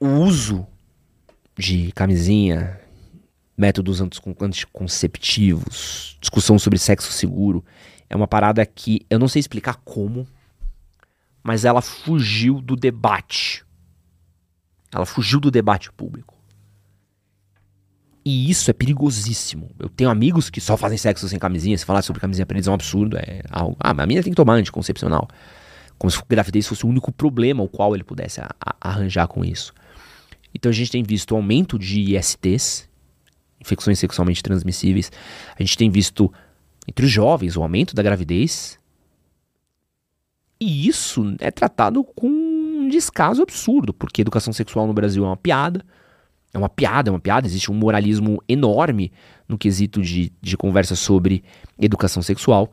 O 0.00 0.08
uso 0.08 0.66
de 1.58 1.92
camisinha, 1.92 2.80
métodos 3.56 4.00
anticonceptivos, 4.00 6.18
discussão 6.20 6.58
sobre 6.58 6.78
sexo 6.78 7.10
seguro, 7.10 7.64
é 8.08 8.14
uma 8.14 8.28
parada 8.28 8.64
que 8.66 9.06
eu 9.08 9.18
não 9.18 9.28
sei 9.28 9.40
explicar 9.40 9.76
como, 9.84 10.26
mas 11.42 11.64
ela 11.64 11.80
fugiu 11.80 12.60
do 12.60 12.76
debate. 12.76 13.64
Ela 14.92 15.06
fugiu 15.06 15.40
do 15.40 15.50
debate 15.50 15.90
público. 15.92 16.36
E 18.24 18.50
isso 18.50 18.68
é 18.68 18.74
perigosíssimo. 18.74 19.70
Eu 19.78 19.88
tenho 19.88 20.10
amigos 20.10 20.50
que 20.50 20.60
só 20.60 20.76
fazem 20.76 20.98
sexo 20.98 21.28
sem 21.28 21.38
camisinha. 21.38 21.78
Se 21.78 21.84
falar 21.84 22.02
sobre 22.02 22.20
camisinha 22.20 22.44
pra 22.44 22.56
eles 22.56 22.66
é 22.66 22.70
um 22.72 22.74
absurdo. 22.74 23.16
É 23.16 23.42
algo. 23.48 23.76
Ah, 23.78 23.94
mas 23.94 24.02
a 24.02 24.06
menina 24.06 24.24
tem 24.24 24.32
que 24.32 24.36
tomar 24.36 24.54
anticoncepcional. 24.54 25.28
Como 25.96 26.10
se 26.10 26.20
gravidez 26.28 26.66
fosse 26.66 26.84
o 26.84 26.88
único 26.88 27.12
problema 27.12 27.62
o 27.62 27.68
qual 27.68 27.94
ele 27.94 28.02
pudesse 28.02 28.40
arranjar 28.80 29.28
com 29.28 29.44
isso. 29.44 29.72
Então 30.52 30.70
a 30.70 30.72
gente 30.72 30.90
tem 30.90 31.04
visto 31.04 31.36
aumento 31.36 31.78
de 31.78 32.16
ISTs, 32.16 32.88
infecções 33.60 33.98
sexualmente 33.98 34.42
transmissíveis. 34.42 35.10
A 35.58 35.62
gente 35.62 35.76
tem 35.76 35.90
visto 35.90 36.32
entre 36.86 37.06
os 37.06 37.10
jovens 37.10 37.56
o 37.56 37.62
aumento 37.62 37.94
da 37.94 38.02
gravidez 38.02 38.78
e 40.60 40.88
isso 40.88 41.36
é 41.38 41.50
tratado 41.50 42.02
com 42.02 42.26
um 42.28 42.88
descaso 42.88 43.42
absurdo, 43.42 43.92
porque 43.92 44.22
educação 44.22 44.52
sexual 44.52 44.86
no 44.86 44.94
Brasil 44.94 45.24
é 45.24 45.26
uma 45.26 45.36
piada. 45.36 45.84
É 46.52 46.58
uma 46.58 46.68
piada, 46.68 47.10
é 47.10 47.12
uma 47.12 47.20
piada. 47.20 47.46
Existe 47.46 47.70
um 47.70 47.74
moralismo 47.74 48.42
enorme 48.48 49.12
no 49.46 49.58
quesito 49.58 50.00
de, 50.00 50.32
de 50.40 50.56
conversa 50.56 50.96
sobre 50.96 51.44
educação 51.78 52.22
sexual. 52.22 52.72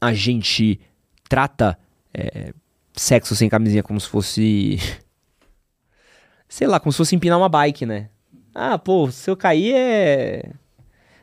A 0.00 0.12
gente 0.12 0.80
trata 1.28 1.78
é, 2.12 2.52
sexo 2.92 3.36
sem 3.36 3.48
camisinha 3.48 3.82
como 3.82 4.00
se 4.00 4.08
fosse. 4.08 4.78
Sei 6.48 6.66
lá, 6.66 6.80
como 6.80 6.92
se 6.92 6.98
fosse 6.98 7.14
empinar 7.14 7.38
uma 7.38 7.48
bike, 7.48 7.86
né? 7.86 8.10
Ah, 8.54 8.78
pô, 8.78 9.10
se 9.10 9.28
eu 9.28 9.36
cair 9.36 9.74
é. 9.74 10.52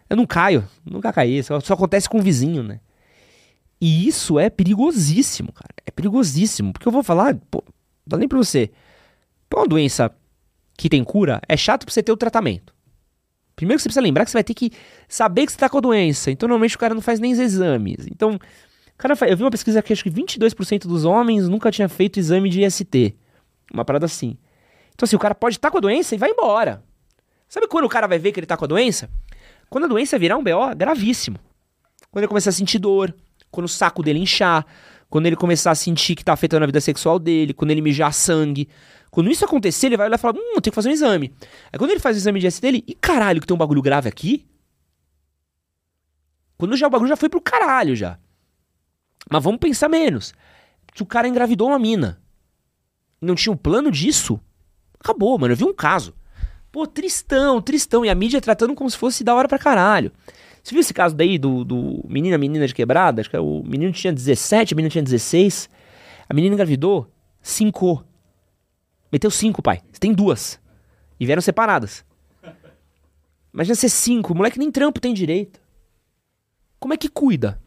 Eu 0.09 0.17
não 0.17 0.25
caio, 0.25 0.67
nunca 0.85 1.13
caí. 1.13 1.41
Só, 1.41 1.59
só 1.61 1.73
acontece 1.73 2.09
com 2.09 2.19
o 2.19 2.21
vizinho, 2.21 2.61
né? 2.61 2.81
E 3.79 4.07
isso 4.07 4.37
é 4.37 4.49
perigosíssimo, 4.49 5.51
cara. 5.53 5.73
É 5.85 5.91
perigosíssimo. 5.91 6.73
Porque 6.73 6.87
eu 6.87 6.91
vou 6.91 7.01
falar, 7.01 7.35
pô, 7.49 7.63
dá 8.05 8.17
nem 8.17 8.27
pra 8.27 8.37
você. 8.37 8.69
Pô, 9.49 9.59
uma 9.59 9.67
doença 9.67 10.13
que 10.77 10.89
tem 10.89 11.03
cura, 11.03 11.41
é 11.47 11.55
chato 11.55 11.85
pra 11.85 11.93
você 11.93 12.03
ter 12.03 12.11
o 12.11 12.17
tratamento. 12.17 12.73
Primeiro 13.55 13.77
que 13.77 13.83
você 13.83 13.89
precisa 13.89 14.01
lembrar 14.01 14.25
que 14.25 14.31
você 14.31 14.37
vai 14.37 14.43
ter 14.43 14.53
que 14.53 14.71
saber 15.07 15.45
que 15.45 15.51
você 15.51 15.57
tá 15.57 15.69
com 15.69 15.77
a 15.77 15.81
doença. 15.81 16.31
Então, 16.31 16.47
normalmente 16.47 16.75
o 16.75 16.79
cara 16.79 16.93
não 16.93 17.01
faz 17.01 17.19
nem 17.19 17.33
os 17.33 17.39
exames. 17.39 18.07
Então, 18.07 18.39
cara 18.97 19.15
eu 19.27 19.37
vi 19.37 19.43
uma 19.43 19.51
pesquisa 19.51 19.81
que 19.81 19.93
acho 19.93 20.03
que 20.03 20.11
22% 20.11 20.87
dos 20.87 21.05
homens 21.05 21.47
nunca 21.47 21.71
tinha 21.71 21.89
feito 21.89 22.19
exame 22.19 22.49
de 22.49 22.63
IST. 22.63 23.15
Uma 23.73 23.85
parada 23.85 24.05
assim. 24.05 24.37
Então, 24.93 25.05
assim, 25.05 25.15
o 25.15 25.19
cara 25.19 25.33
pode 25.33 25.55
estar 25.55 25.69
tá 25.69 25.71
com 25.71 25.77
a 25.77 25.81
doença 25.81 26.13
e 26.13 26.17
vai 26.17 26.29
embora. 26.29 26.83
Sabe 27.51 27.67
quando 27.67 27.83
o 27.83 27.89
cara 27.89 28.07
vai 28.07 28.17
ver 28.17 28.31
que 28.31 28.39
ele 28.39 28.47
tá 28.47 28.55
com 28.55 28.63
a 28.63 28.67
doença? 28.67 29.09
Quando 29.69 29.83
a 29.83 29.87
doença 29.87 30.17
virar 30.17 30.37
um 30.37 30.43
BO 30.43 30.73
gravíssimo. 30.73 31.37
Quando 32.09 32.23
ele 32.23 32.29
começar 32.29 32.49
a 32.49 32.53
sentir 32.53 32.79
dor, 32.79 33.13
quando 33.51 33.65
o 33.65 33.67
saco 33.67 34.01
dele 34.01 34.19
inchar, 34.19 34.65
quando 35.09 35.25
ele 35.25 35.35
começar 35.35 35.71
a 35.71 35.75
sentir 35.75 36.15
que 36.15 36.23
tá 36.23 36.31
afetando 36.31 36.63
a 36.63 36.65
vida 36.65 36.79
sexual 36.79 37.19
dele, 37.19 37.53
quando 37.53 37.71
ele 37.71 37.81
mijar 37.81 38.13
sangue. 38.13 38.69
Quando 39.09 39.29
isso 39.29 39.43
acontecer, 39.43 39.87
ele 39.87 39.97
vai 39.97 40.07
olhar 40.07 40.15
e 40.15 40.17
falar: 40.17 40.33
Hum, 40.33 40.61
tem 40.61 40.71
que 40.71 40.75
fazer 40.75 40.87
um 40.87 40.93
exame. 40.93 41.35
Aí 41.73 41.77
quando 41.77 41.91
ele 41.91 41.99
faz 41.99 42.15
o 42.15 42.19
exame 42.19 42.39
de 42.39 42.47
S 42.47 42.61
dele, 42.61 42.85
e 42.87 42.95
caralho, 42.95 43.41
que 43.41 43.47
tem 43.47 43.53
um 43.53 43.57
bagulho 43.57 43.81
grave 43.81 44.07
aqui? 44.07 44.47
Quando 46.57 46.77
já 46.77 46.87
o 46.87 46.89
bagulho 46.89 47.09
já 47.09 47.17
foi 47.17 47.27
pro 47.27 47.41
caralho 47.41 47.97
já. 47.97 48.17
Mas 49.29 49.43
vamos 49.43 49.59
pensar 49.59 49.89
menos. 49.89 50.33
Se 50.95 51.03
o 51.03 51.05
cara 51.05 51.27
engravidou 51.27 51.67
uma 51.67 51.79
mina 51.79 52.21
e 53.21 53.25
não 53.25 53.35
tinha 53.35 53.51
um 53.51 53.57
plano 53.57 53.91
disso, 53.91 54.39
acabou, 54.97 55.37
mano. 55.37 55.51
Eu 55.51 55.57
vi 55.57 55.65
um 55.65 55.73
caso. 55.73 56.15
Pô, 56.71 56.87
tristão, 56.87 57.61
tristão. 57.61 58.05
E 58.05 58.09
a 58.09 58.15
mídia 58.15 58.39
tratando 58.39 58.73
como 58.73 58.89
se 58.89 58.97
fosse 58.97 59.23
da 59.23 59.35
hora 59.35 59.47
pra 59.47 59.59
caralho. 59.59 60.11
Você 60.63 60.71
viu 60.73 60.79
esse 60.79 60.93
caso 60.93 61.15
daí 61.15 61.37
do, 61.37 61.63
do 61.63 62.05
a 62.05 62.37
menina 62.37 62.67
de 62.67 62.73
quebrada? 62.73 63.21
Acho 63.21 63.29
que 63.29 63.35
é 63.35 63.39
o 63.39 63.63
menino 63.63 63.91
tinha 63.91 64.13
17, 64.13 64.73
a 64.73 64.75
menina 64.75 64.91
tinha 64.91 65.03
16. 65.03 65.69
A 66.29 66.33
menina 66.33 66.53
engravidou, 66.53 67.11
cinco. 67.41 68.05
Meteu 69.11 69.31
cinco, 69.31 69.61
pai. 69.61 69.81
Você 69.91 69.99
tem 69.99 70.13
duas. 70.13 70.59
E 71.19 71.25
vieram 71.25 71.41
separadas. 71.41 72.05
Imagina 73.53 73.75
ser 73.75 73.89
cinco. 73.89 74.33
O 74.33 74.35
moleque 74.35 74.59
nem 74.59 74.71
trampo 74.71 75.01
tem 75.01 75.13
direito. 75.13 75.59
Como 76.79 76.93
é 76.93 76.97
que 76.97 77.09
cuida? 77.09 77.59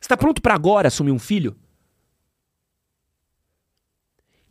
Você 0.00 0.08
tá 0.08 0.16
pronto 0.16 0.42
para 0.42 0.54
agora 0.54 0.88
assumir 0.88 1.12
um 1.12 1.18
filho? 1.18 1.56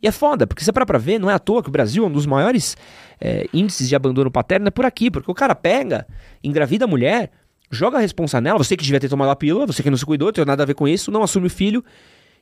E 0.02 0.06
é 0.06 0.12
foda, 0.12 0.46
porque 0.46 0.62
você 0.62 0.72
para 0.72 0.84
pra 0.84 0.98
ver, 0.98 1.18
não 1.18 1.30
é 1.30 1.34
à 1.34 1.38
toa 1.38 1.62
que 1.62 1.68
o 1.68 1.72
Brasil 1.72 2.04
é 2.04 2.06
um 2.06 2.12
dos 2.12 2.26
maiores 2.26 2.76
é, 3.20 3.48
índices 3.52 3.88
de 3.88 3.96
abandono 3.96 4.30
paterno 4.30 4.68
é 4.68 4.70
por 4.70 4.84
aqui, 4.84 5.10
porque 5.10 5.30
o 5.30 5.34
cara 5.34 5.54
pega, 5.54 6.06
engravida 6.44 6.84
a 6.84 6.88
mulher, 6.88 7.30
joga 7.70 7.96
a 7.96 8.00
responsa 8.00 8.40
nela, 8.40 8.58
você 8.58 8.76
que 8.76 8.84
devia 8.84 9.00
ter 9.00 9.08
tomado 9.08 9.30
a 9.30 9.36
pílula, 9.36 9.66
você 9.66 9.82
que 9.82 9.90
não 9.90 9.96
se 9.96 10.04
cuidou, 10.04 10.32
tem 10.32 10.44
nada 10.44 10.62
a 10.62 10.66
ver 10.66 10.74
com 10.74 10.86
isso, 10.86 11.10
não 11.10 11.22
assume 11.22 11.46
o 11.46 11.50
filho, 11.50 11.82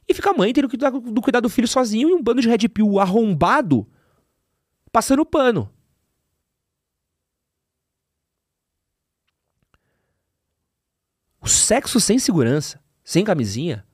e 0.08 0.12
fica 0.12 0.30
a 0.30 0.34
mãe 0.34 0.52
tendo 0.52 0.68
que 0.68 0.76
do, 0.76 1.22
cuidar 1.22 1.40
do 1.40 1.48
filho 1.48 1.68
sozinho 1.68 2.08
e 2.10 2.12
um 2.12 2.22
bando 2.22 2.42
de 2.42 2.48
red 2.48 2.68
pill 2.68 2.98
arrombado 2.98 3.86
passando 4.90 5.24
pano. 5.24 5.70
O 11.40 11.48
sexo 11.48 12.00
sem 12.00 12.18
segurança, 12.18 12.80
sem 13.02 13.24
camisinha, 13.24 13.86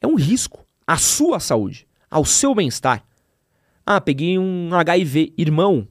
é 0.00 0.06
um 0.06 0.14
risco 0.14 0.66
à 0.86 0.96
sua 0.96 1.40
saúde 1.40 1.88
ao 2.14 2.24
seu 2.24 2.54
bem-estar. 2.54 3.04
Ah, 3.84 4.00
peguei 4.00 4.38
um 4.38 4.72
HIV. 4.72 5.34
Irmão, 5.36 5.88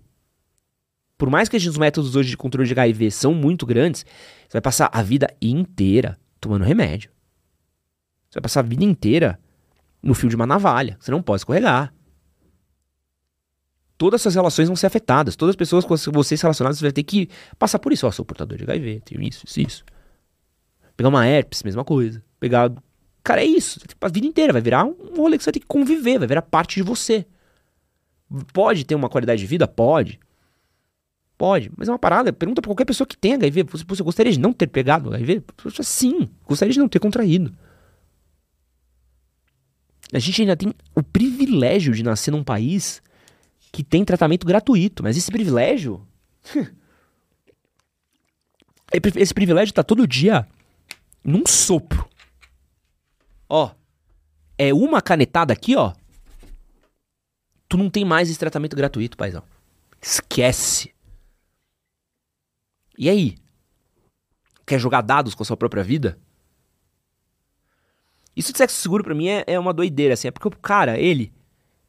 por 1.17 1.29
mais 1.29 1.49
que 1.49 1.57
os 1.57 1.77
métodos 1.77 2.15
hoje 2.15 2.29
de 2.29 2.37
controle 2.37 2.65
de 2.65 2.71
HIV 2.71 3.11
são 3.11 3.33
muito 3.33 3.65
grandes, 3.65 4.05
você 4.47 4.53
vai 4.53 4.61
passar 4.61 4.89
a 4.93 5.01
vida 5.01 5.27
inteira 5.41 6.17
tomando 6.39 6.63
remédio. 6.63 7.11
Você 8.29 8.35
vai 8.39 8.43
passar 8.43 8.61
a 8.61 8.63
vida 8.63 8.85
inteira 8.85 9.37
no 10.01 10.13
fio 10.13 10.29
de 10.29 10.35
uma 10.37 10.47
navalha. 10.47 10.95
Você 10.97 11.11
não 11.11 11.21
pode 11.21 11.41
escorregar. 11.41 11.93
Todas 13.97 14.19
as 14.19 14.21
suas 14.21 14.35
relações 14.35 14.69
vão 14.69 14.77
ser 14.77 14.87
afetadas. 14.87 15.35
Todas 15.35 15.51
as 15.51 15.57
pessoas 15.57 15.83
com 15.83 15.93
você 16.13 16.37
se 16.37 16.43
relacionadas, 16.43 16.79
vai 16.79 16.93
ter 16.93 17.03
que 17.03 17.27
passar 17.59 17.79
por 17.79 17.91
isso. 17.91 18.07
Ó, 18.07 18.11
sou 18.11 18.23
portador 18.23 18.57
de 18.57 18.63
HIV, 18.63 19.01
tenho 19.01 19.21
isso, 19.21 19.43
isso, 19.45 19.59
isso. 19.59 19.85
Pegar 20.95 21.09
uma 21.09 21.27
herpes, 21.27 21.63
mesma 21.63 21.83
coisa. 21.83 22.23
Pegar 22.39 22.71
Cara, 23.23 23.41
é 23.41 23.45
isso. 23.45 23.79
A 24.01 24.07
vida 24.09 24.27
inteira 24.27 24.51
vai 24.51 24.61
virar 24.61 24.83
um 24.83 25.15
rolê 25.15 25.37
que 25.37 25.43
você 25.43 25.47
vai 25.47 25.53
ter 25.53 25.59
que 25.61 25.65
conviver, 25.65 26.19
vai 26.19 26.27
virar 26.27 26.41
parte 26.41 26.75
de 26.75 26.83
você. 26.83 27.25
Pode 28.51 28.83
ter 28.83 28.95
uma 28.95 29.09
qualidade 29.09 29.39
de 29.39 29.47
vida? 29.47 29.67
Pode. 29.67 30.19
Pode, 31.37 31.71
mas 31.77 31.87
é 31.87 31.91
uma 31.91 31.99
parada. 31.99 32.33
Pergunta 32.33 32.61
pra 32.61 32.69
qualquer 32.69 32.85
pessoa 32.85 33.07
que 33.07 33.17
tem 33.17 33.33
HIV. 33.33 33.63
Você, 33.63 33.83
você 33.85 34.03
gostaria 34.03 34.31
de 34.31 34.39
não 34.39 34.51
ter 34.53 34.67
pegado 34.67 35.13
HIV? 35.13 35.43
Sim, 35.81 36.29
gostaria 36.45 36.73
de 36.73 36.79
não 36.79 36.89
ter 36.89 36.99
contraído. 36.99 37.55
A 40.13 40.19
gente 40.19 40.41
ainda 40.41 40.55
tem 40.55 40.73
o 40.93 41.01
privilégio 41.01 41.93
de 41.93 42.03
nascer 42.03 42.31
num 42.31 42.43
país 42.43 43.01
que 43.71 43.83
tem 43.83 44.05
tratamento 44.05 44.45
gratuito, 44.45 45.01
mas 45.01 45.17
esse 45.17 45.31
privilégio. 45.31 46.05
esse 49.15 49.33
privilégio 49.33 49.73
tá 49.73 49.83
todo 49.83 50.07
dia 50.07 50.47
num 51.23 51.43
sopro. 51.47 52.07
Ó, 53.49 53.71
é 54.57 54.73
uma 54.73 55.01
canetada 55.01 55.53
aqui, 55.53 55.75
ó. 55.75 55.93
Tu 57.67 57.77
não 57.77 57.89
tem 57.89 58.05
mais 58.05 58.29
esse 58.29 58.39
tratamento 58.39 58.75
gratuito, 58.75 59.17
paizão. 59.17 59.43
Esquece. 60.01 60.93
E 62.97 63.09
aí? 63.09 63.35
Quer 64.65 64.79
jogar 64.79 65.01
dados 65.01 65.33
com 65.33 65.43
a 65.43 65.45
sua 65.45 65.57
própria 65.57 65.83
vida? 65.83 66.17
Isso 68.35 68.51
de 68.51 68.57
sexo 68.57 68.81
seguro 68.81 69.03
pra 69.03 69.15
mim 69.15 69.27
é, 69.27 69.43
é 69.47 69.59
uma 69.59 69.73
doideira, 69.73 70.13
assim. 70.13 70.27
É 70.27 70.31
porque 70.31 70.47
o 70.47 70.51
cara, 70.51 70.99
ele 70.99 71.31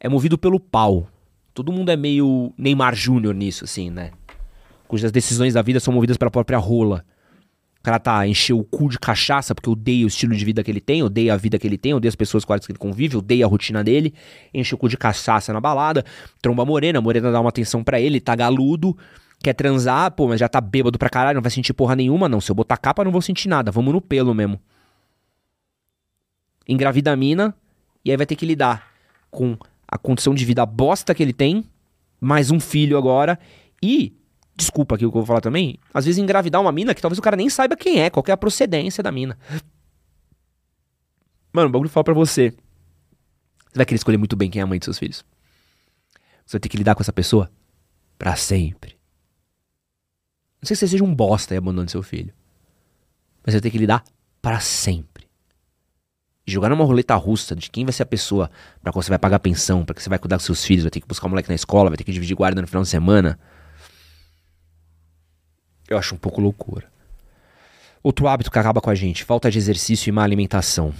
é 0.00 0.08
movido 0.08 0.36
pelo 0.36 0.60
pau. 0.60 1.08
Todo 1.52 1.72
mundo 1.72 1.90
é 1.90 1.96
meio 1.96 2.52
Neymar 2.58 2.94
Júnior 2.94 3.34
nisso, 3.34 3.64
assim, 3.64 3.90
né? 3.90 4.12
Cujas 4.88 5.12
decisões 5.12 5.54
da 5.54 5.62
vida 5.62 5.80
são 5.80 5.94
movidas 5.94 6.16
pela 6.16 6.30
própria 6.30 6.58
rola 6.58 7.04
cara 7.84 7.98
tá 7.98 8.26
encheu 8.26 8.58
o 8.58 8.64
cu 8.64 8.88
de 8.88 8.98
cachaça 8.98 9.54
porque 9.54 9.68
odeia 9.68 10.04
o 10.04 10.08
estilo 10.08 10.34
de 10.34 10.44
vida 10.44 10.64
que 10.64 10.70
ele 10.70 10.80
tem, 10.80 11.02
odeia 11.02 11.34
a 11.34 11.36
vida 11.36 11.58
que 11.58 11.66
ele 11.66 11.78
tem, 11.78 11.94
odeia 11.94 12.08
as 12.08 12.16
pessoas 12.16 12.44
com 12.44 12.52
as 12.52 12.66
que 12.66 12.72
ele 12.72 12.78
convive, 12.78 13.16
odeia 13.16 13.44
a 13.44 13.48
rotina 13.48 13.84
dele, 13.84 14.14
enche 14.52 14.74
o 14.74 14.78
cu 14.78 14.88
de 14.88 14.96
cachaça 14.96 15.52
na 15.52 15.60
balada, 15.60 16.04
tromba 16.40 16.64
morena, 16.64 16.98
a 16.98 17.02
morena 17.02 17.30
dá 17.30 17.40
uma 17.40 17.50
atenção 17.50 17.84
para 17.84 18.00
ele, 18.00 18.20
tá 18.20 18.34
galudo, 18.34 18.96
Quer 19.44 19.52
transar, 19.52 20.10
pô, 20.12 20.26
mas 20.26 20.40
já 20.40 20.48
tá 20.48 20.58
bêbado 20.58 20.98
pra 20.98 21.10
caralho, 21.10 21.34
não 21.34 21.42
vai 21.42 21.50
sentir 21.50 21.74
porra 21.74 21.94
nenhuma, 21.94 22.30
não. 22.30 22.40
Se 22.40 22.50
eu 22.50 22.54
botar 22.54 22.78
capa, 22.78 23.04
não 23.04 23.12
vou 23.12 23.20
sentir 23.20 23.46
nada. 23.46 23.70
Vamos 23.70 23.92
no 23.92 24.00
pelo 24.00 24.32
mesmo. 24.32 24.58
Engravida 26.66 27.12
a 27.12 27.16
mina, 27.16 27.54
e 28.02 28.10
aí 28.10 28.16
vai 28.16 28.24
ter 28.24 28.36
que 28.36 28.46
lidar 28.46 28.90
com 29.30 29.54
a 29.86 29.98
condição 29.98 30.34
de 30.34 30.46
vida 30.46 30.64
bosta 30.64 31.14
que 31.14 31.22
ele 31.22 31.34
tem, 31.34 31.62
mais 32.18 32.50
um 32.50 32.58
filho 32.58 32.96
agora, 32.96 33.38
e, 33.82 34.16
desculpa 34.56 34.94
aqui 34.94 35.04
o 35.04 35.10
que 35.10 35.16
eu 35.16 35.20
vou 35.20 35.26
falar 35.26 35.40
também, 35.40 35.78
às 35.92 36.04
vezes 36.04 36.18
engravidar 36.18 36.60
uma 36.60 36.72
mina 36.72 36.94
que 36.94 37.02
talvez 37.02 37.18
o 37.18 37.22
cara 37.22 37.36
nem 37.36 37.48
saiba 37.48 37.76
quem 37.76 38.00
é, 38.00 38.10
qual 38.10 38.24
é 38.28 38.32
a 38.32 38.36
procedência 38.36 39.02
da 39.02 39.10
mina. 39.10 39.38
Mano, 41.52 41.68
o 41.68 41.72
bagulho 41.72 41.90
fala 41.90 42.04
pra 42.04 42.14
você. 42.14 42.50
Você 42.50 43.76
vai 43.78 43.86
querer 43.86 43.96
escolher 43.96 44.16
muito 44.16 44.36
bem 44.36 44.50
quem 44.50 44.60
é 44.60 44.62
a 44.62 44.66
mãe 44.66 44.78
de 44.78 44.84
seus 44.84 44.98
filhos. 44.98 45.24
Você 46.44 46.56
vai 46.56 46.60
ter 46.60 46.68
que 46.68 46.76
lidar 46.76 46.94
com 46.94 47.02
essa 47.02 47.12
pessoa 47.12 47.50
para 48.18 48.36
sempre. 48.36 48.96
Não 50.60 50.66
sei 50.66 50.76
se 50.76 50.80
você 50.80 50.88
seja 50.88 51.04
um 51.04 51.14
bosta 51.14 51.54
e 51.54 51.56
abandone 51.56 51.88
seu 51.88 52.02
filho. 52.02 52.32
Mas 53.44 53.52
você 53.52 53.58
vai 53.58 53.60
ter 53.60 53.70
que 53.70 53.78
lidar 53.78 54.04
para 54.40 54.60
sempre. 54.60 55.28
E 56.46 56.50
jogar 56.50 56.68
numa 56.68 56.84
roleta 56.84 57.14
russa 57.14 57.54
de 57.54 57.70
quem 57.70 57.84
vai 57.84 57.92
ser 57.92 58.02
a 58.02 58.06
pessoa 58.06 58.50
para 58.82 58.92
qual 58.92 59.02
você 59.02 59.08
vai 59.08 59.18
pagar 59.18 59.38
pensão, 59.38 59.84
para 59.84 59.94
que 59.94 60.02
você 60.02 60.08
vai 60.08 60.18
cuidar 60.18 60.36
dos 60.36 60.44
seus 60.44 60.64
filhos, 60.64 60.84
vai 60.84 60.90
ter 60.90 61.00
que 61.00 61.06
buscar 61.06 61.26
o 61.26 61.28
um 61.28 61.30
moleque 61.30 61.48
na 61.48 61.54
escola, 61.54 61.90
vai 61.90 61.96
ter 61.96 62.04
que 62.04 62.12
dividir 62.12 62.34
guarda 62.34 62.60
no 62.60 62.66
final 62.66 62.82
de 62.82 62.88
semana. 62.88 63.38
Eu 65.88 65.98
acho 65.98 66.14
um 66.14 66.18
pouco 66.18 66.40
loucura. 66.40 66.86
Outro 68.02 68.28
hábito 68.28 68.50
que 68.50 68.58
acaba 68.58 68.80
com 68.80 68.90
a 68.90 68.94
gente: 68.94 69.24
falta 69.24 69.50
de 69.50 69.58
exercício 69.58 70.08
e 70.08 70.12
má 70.12 70.22
alimentação. 70.22 70.94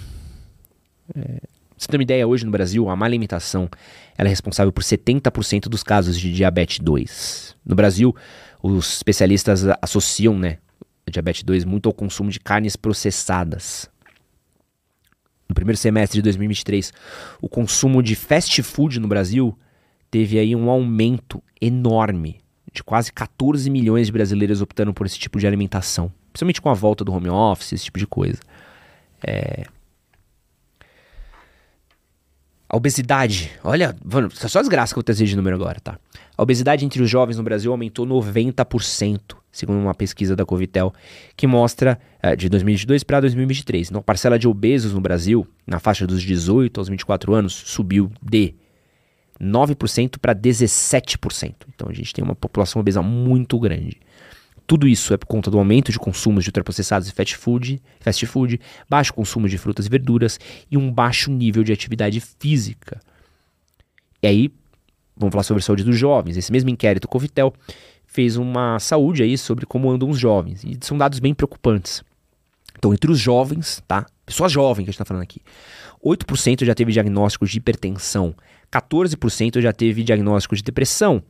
É, 1.15 1.41
você 1.77 1.89
tem 1.89 1.99
uma 1.99 2.03
ideia, 2.03 2.27
hoje 2.27 2.45
no 2.45 2.51
Brasil, 2.51 2.89
a 2.89 2.97
má 2.97 3.05
alimentação 3.05 3.69
é 4.17 4.27
responsável 4.27 4.73
por 4.73 4.83
70% 4.83 5.69
dos 5.69 5.83
casos 5.83 6.19
de 6.19 6.33
diabetes 6.33 6.79
2. 6.79 7.57
No 7.65 7.75
Brasil, 7.75 8.15
os 8.63 8.97
especialistas 8.97 9.65
associam 9.83 10.39
né, 10.39 10.59
diabetes 11.11 11.43
2 11.43 11.65
muito 11.65 11.89
ao 11.89 11.93
consumo 11.93 12.31
de 12.31 12.41
carnes 12.41 12.77
processadas. 12.77 13.91
No 15.49 15.55
primeiro 15.55 15.77
semestre 15.77 16.19
de 16.19 16.23
2023, 16.23 16.93
o 17.41 17.49
consumo 17.49 18.03
de 18.03 18.15
fast 18.15 18.63
food 18.63 18.99
no 18.99 19.09
Brasil 19.09 19.57
teve 20.11 20.39
aí 20.39 20.57
um 20.57 20.71
aumento 20.71 21.43
enorme 21.61 22.41
de 22.75 22.83
quase 22.83 23.13
14 23.13 23.71
milhões 23.71 24.09
de 24.09 24.13
brasileiros 24.13 24.61
optando 24.61 24.93
por 24.93 25.07
esse 25.07 25.19
tipo 25.19 25.39
de 25.39 25.47
alimentação, 25.47 26.13
principalmente 26.33 26.61
com 26.61 26.69
a 26.69 26.75
volta 26.75 27.05
do 27.05 27.13
home 27.13 27.31
office, 27.31 27.73
esse 27.73 27.85
tipo 27.85 27.99
de 27.99 28.07
coisa. 28.07 28.41
É, 29.25 29.65
a 32.69 32.77
obesidade, 32.77 33.53
olha, 33.63 33.95
mano, 34.05 34.29
só 34.33 34.61
desgraça 34.61 34.93
que 34.93 34.99
eu 34.99 35.03
trazer 35.05 35.27
de 35.27 35.37
número 35.37 35.55
agora, 35.55 35.79
tá? 35.79 35.97
A 36.37 36.43
obesidade 36.43 36.85
entre 36.85 37.01
os 37.01 37.09
jovens 37.09 37.37
no 37.37 37.45
Brasil 37.45 37.71
aumentou 37.71 38.05
90%, 38.05 39.37
segundo 39.53 39.79
uma 39.79 39.95
pesquisa 39.95 40.35
da 40.35 40.45
Covitel, 40.45 40.93
que 41.37 41.47
mostra 41.47 42.01
é, 42.21 42.35
de 42.35 42.49
2022 42.49 43.05
para 43.05 43.21
2023. 43.21 43.91
Então, 43.91 44.01
a 44.01 44.03
parcela 44.03 44.37
de 44.37 44.49
obesos 44.49 44.93
no 44.93 45.01
Brasil, 45.01 45.47
na 45.65 45.79
faixa 45.79 46.05
dos 46.05 46.21
18 46.21 46.81
aos 46.81 46.89
24 46.89 47.33
anos, 47.33 47.53
subiu 47.53 48.11
de 48.21 48.57
9% 49.41 50.19
para 50.19 50.35
17%. 50.35 51.55
Então, 51.75 51.89
a 51.89 51.93
gente 51.93 52.13
tem 52.13 52.25
uma 52.25 52.35
população 52.35 52.81
obesa 52.81 53.03
muito 53.03 53.59
grande. 53.59 54.01
Tudo 54.67 54.89
isso 54.89 55.13
é 55.13 55.17
por 55.17 55.27
conta 55.27 55.51
do 55.51 55.59
aumento 55.59 55.93
de 55.93 55.99
consumos 55.99 56.45
de 56.45 56.49
ultraprocessados 56.49 57.09
e 57.09 57.13
fast 57.13 57.37
food, 57.37 57.83
fast 58.01 58.27
food, 58.27 58.61
baixo 58.89 59.13
consumo 59.13 59.49
de 59.49 59.59
frutas 59.59 59.87
e 59.87 59.91
verduras 59.91 60.41
e 60.71 60.79
um 60.79 60.91
baixo 60.91 61.31
nível 61.31 61.63
de 61.63 61.73
atividade 61.73 62.19
física. 62.21 62.99
E 64.23 64.27
aí, 64.27 64.51
vamos 65.15 65.33
falar 65.33 65.43
sobre 65.43 65.63
a 65.63 65.65
saúde 65.65 65.85
dos 65.85 65.99
jovens. 65.99 66.37
Esse 66.39 66.51
mesmo 66.51 66.71
inquérito 66.71 67.07
Covitel 67.07 67.53
fez 68.07 68.37
uma 68.37 68.79
saúde 68.79 69.23
aí 69.23 69.37
sobre 69.37 69.67
como 69.67 69.91
andam 69.91 70.09
os 70.09 70.19
jovens. 70.19 70.65
E 70.65 70.79
são 70.81 70.97
dados 70.97 71.19
bem 71.19 71.35
preocupantes. 71.35 72.03
Então, 72.79 72.95
entre 72.95 73.11
os 73.11 73.19
jovens, 73.19 73.83
tá? 73.87 74.07
Pessoas 74.25 74.51
jovens 74.51 74.85
que 74.85 74.89
a 74.89 74.93
gente 74.93 74.95
está 74.95 75.05
falando 75.05 75.23
aqui. 75.23 75.41
8% 76.05 76.65
já 76.65 76.75
teve 76.75 76.93
diagnóstico 76.93 77.47
de 77.47 77.57
hipertensão, 77.59 78.35
14% 78.73 79.61
já 79.61 79.73
teve 79.73 80.03
diagnóstico 80.03 80.55
de 80.55 80.63
depressão, 80.63 81.23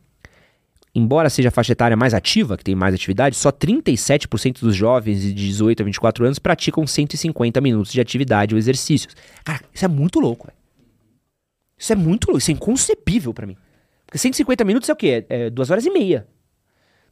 Embora 0.94 1.28
seja 1.28 1.48
a 1.48 1.50
faixa 1.50 1.72
etária 1.72 1.96
mais 1.96 2.14
ativa, 2.14 2.56
que 2.56 2.62
tem 2.62 2.76
mais 2.76 2.94
atividade, 2.94 3.34
só 3.34 3.50
37% 3.50 4.60
dos 4.60 4.76
jovens 4.76 5.22
de 5.22 5.34
18 5.34 5.82
a 5.82 5.84
24 5.84 6.24
anos 6.24 6.38
praticam 6.38 6.86
150 6.86 7.60
minutos 7.60 7.92
de 7.92 8.00
atividade 8.00 8.54
ou 8.54 8.58
exercícios. 8.58 9.16
Cara, 9.44 9.60
isso 9.72 9.84
é 9.84 9.88
muito 9.88 10.20
louco, 10.20 10.46
velho. 10.46 10.56
Isso 11.76 11.92
é 11.92 11.96
muito 11.96 12.26
louco, 12.26 12.38
isso 12.38 12.52
é 12.52 12.54
inconcebível 12.54 13.34
para 13.34 13.44
mim. 13.44 13.56
Porque 14.06 14.18
150 14.18 14.62
minutos 14.62 14.88
é 14.88 14.92
o 14.92 14.96
quê? 14.96 15.26
É 15.28 15.50
duas 15.50 15.68
horas 15.68 15.84
e 15.84 15.90
meia. 15.90 16.28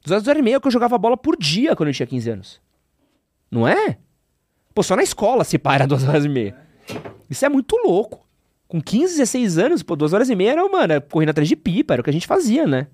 Duas 0.05 0.29
horas 0.29 0.39
e 0.39 0.43
meia 0.43 0.55
é 0.55 0.59
o 0.59 0.61
que 0.61 0.69
eu 0.69 0.73
jogava 0.73 0.97
bola 0.97 1.17
por 1.17 1.37
dia 1.37 1.75
quando 1.75 1.89
eu 1.89 1.95
tinha 1.95 2.07
15 2.07 2.31
anos. 2.31 2.61
Não 3.51 3.67
é? 3.67 3.99
Pô, 4.73 4.85
só 4.85 4.95
na 4.95 5.03
escola 5.03 5.43
se 5.43 5.59
para 5.59 5.87
duas 5.89 6.05
horas 6.05 6.25
e 6.25 6.29
meia. 6.29 6.57
Isso 7.33 7.47
é 7.47 7.49
muito 7.49 7.75
louco. 7.79 8.27
Com 8.69 8.81
15, 8.81 9.17
16 9.17 9.59
anos, 9.59 9.83
pô, 9.83 9.97
duas 9.97 10.13
horas 10.13 10.29
e 10.29 10.37
meia 10.37 10.53
era, 10.53 10.69
mano, 10.69 11.01
correndo 11.11 11.31
atrás 11.31 11.49
de 11.49 11.57
pipa, 11.57 11.95
era 11.95 12.01
o 12.03 12.05
que 12.05 12.11
a 12.11 12.13
gente 12.13 12.27
fazia, 12.27 12.67
né? 12.67 12.87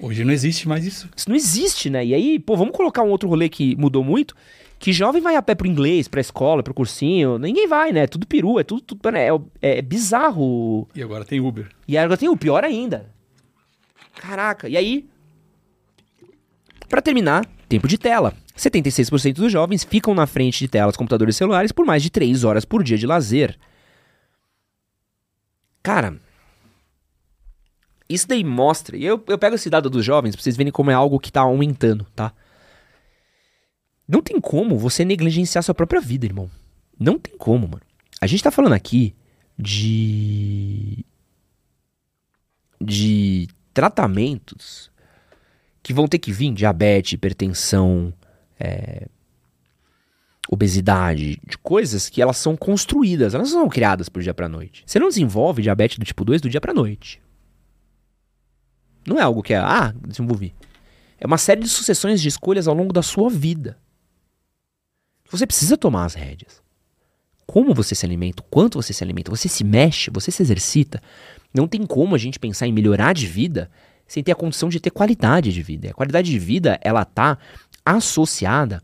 Hoje 0.00 0.24
não 0.24 0.32
existe 0.32 0.66
mais 0.66 0.84
isso. 0.84 1.08
Isso 1.16 1.28
não 1.28 1.36
existe, 1.36 1.88
né? 1.88 2.04
E 2.04 2.12
aí, 2.12 2.38
pô, 2.40 2.56
vamos 2.56 2.76
colocar 2.76 3.04
um 3.04 3.10
outro 3.10 3.28
rolê 3.28 3.48
que 3.48 3.76
mudou 3.76 4.02
muito. 4.02 4.34
Que 4.80 4.92
jovem 4.92 5.22
vai 5.22 5.36
a 5.36 5.42
pé 5.42 5.54
pro 5.54 5.68
inglês, 5.68 6.08
pra 6.08 6.20
escola, 6.20 6.60
pro 6.60 6.74
cursinho. 6.74 7.38
Ninguém 7.38 7.68
vai, 7.68 7.92
né? 7.92 8.08
Tudo 8.08 8.26
peru, 8.26 8.58
é 8.58 8.64
tudo. 8.64 8.82
tudo 8.82 9.08
é, 9.10 9.28
é, 9.60 9.78
é 9.78 9.82
bizarro. 9.82 10.88
E 10.92 11.00
agora 11.00 11.24
tem 11.24 11.40
Uber. 11.40 11.68
E 11.86 11.96
agora 11.96 12.18
tem 12.18 12.28
o 12.28 12.36
pior 12.36 12.64
ainda. 12.64 13.08
Caraca, 14.16 14.68
e 14.68 14.76
aí. 14.76 15.06
Para 16.88 17.00
terminar, 17.00 17.46
tempo 17.68 17.86
de 17.86 17.96
tela. 17.96 18.34
76% 18.56 19.34
dos 19.34 19.50
jovens 19.52 19.84
ficam 19.84 20.14
na 20.14 20.26
frente 20.26 20.60
de 20.60 20.68
telas, 20.68 20.96
computadores 20.96 21.36
celulares 21.36 21.72
por 21.72 21.86
mais 21.86 22.02
de 22.02 22.10
3 22.10 22.44
horas 22.44 22.64
por 22.64 22.82
dia 22.82 22.98
de 22.98 23.06
lazer. 23.06 23.58
Cara, 25.82 26.16
isso 28.08 28.28
daí 28.28 28.44
mostra, 28.44 28.96
e 28.96 29.04
eu, 29.04 29.22
eu 29.26 29.38
pego 29.38 29.54
esse 29.54 29.70
dado 29.70 29.88
dos 29.88 30.04
jovens 30.04 30.36
pra 30.36 30.42
vocês 30.42 30.56
verem 30.56 30.72
como 30.72 30.90
é 30.90 30.94
algo 30.94 31.18
que 31.18 31.32
tá 31.32 31.40
aumentando, 31.40 32.06
tá? 32.14 32.32
Não 34.06 34.20
tem 34.20 34.40
como 34.40 34.78
você 34.78 35.04
negligenciar 35.04 35.64
sua 35.64 35.74
própria 35.74 36.00
vida, 36.00 36.26
irmão. 36.26 36.50
Não 36.98 37.18
tem 37.18 37.36
como, 37.38 37.66
mano. 37.66 37.82
A 38.20 38.26
gente 38.26 38.42
tá 38.42 38.50
falando 38.50 38.74
aqui 38.74 39.14
de. 39.58 41.04
de 42.80 43.48
tratamentos 43.72 44.90
que 45.82 45.94
vão 45.94 46.06
ter 46.06 46.18
que 46.18 46.30
vir 46.30 46.52
diabetes, 46.52 47.14
hipertensão, 47.14 48.12
é, 48.62 49.08
obesidade, 50.48 51.40
de 51.44 51.58
coisas 51.58 52.08
que 52.08 52.22
elas 52.22 52.36
são 52.36 52.56
construídas, 52.56 53.34
elas 53.34 53.50
não 53.52 53.60
são 53.60 53.68
criadas 53.68 54.08
pro 54.08 54.22
dia 54.22 54.34
pra 54.34 54.48
noite. 54.48 54.84
Você 54.86 54.98
não 54.98 55.08
desenvolve 55.08 55.62
diabetes 55.62 55.98
do 55.98 56.04
tipo 56.04 56.24
2 56.24 56.40
do 56.40 56.48
dia 56.48 56.60
pra 56.60 56.74
noite. 56.74 57.20
Não 59.06 59.18
é 59.18 59.22
algo 59.22 59.42
que 59.42 59.52
é, 59.52 59.56
ah, 59.56 59.92
desenvolvi. 60.06 60.54
É 61.18 61.26
uma 61.26 61.38
série 61.38 61.62
de 61.62 61.68
sucessões 61.68 62.20
de 62.20 62.28
escolhas 62.28 62.68
ao 62.68 62.74
longo 62.74 62.92
da 62.92 63.02
sua 63.02 63.28
vida. 63.28 63.78
Você 65.30 65.46
precisa 65.46 65.76
tomar 65.76 66.04
as 66.04 66.14
rédeas. 66.14 66.62
Como 67.46 67.74
você 67.74 67.94
se 67.94 68.06
alimenta, 68.06 68.44
quanto 68.50 68.80
você 68.80 68.92
se 68.92 69.02
alimenta, 69.02 69.30
você 69.30 69.48
se 69.48 69.64
mexe, 69.64 70.10
você 70.10 70.30
se 70.30 70.42
exercita. 70.42 71.02
Não 71.52 71.66
tem 71.66 71.84
como 71.86 72.14
a 72.14 72.18
gente 72.18 72.38
pensar 72.38 72.66
em 72.66 72.72
melhorar 72.72 73.12
de 73.12 73.26
vida 73.26 73.70
sem 74.06 74.22
ter 74.22 74.32
a 74.32 74.36
condição 74.36 74.68
de 74.68 74.78
ter 74.78 74.90
qualidade 74.90 75.52
de 75.52 75.62
vida. 75.62 75.90
A 75.90 75.94
qualidade 75.94 76.30
de 76.30 76.38
vida, 76.38 76.78
ela 76.82 77.04
tá 77.04 77.38
associada 77.84 78.82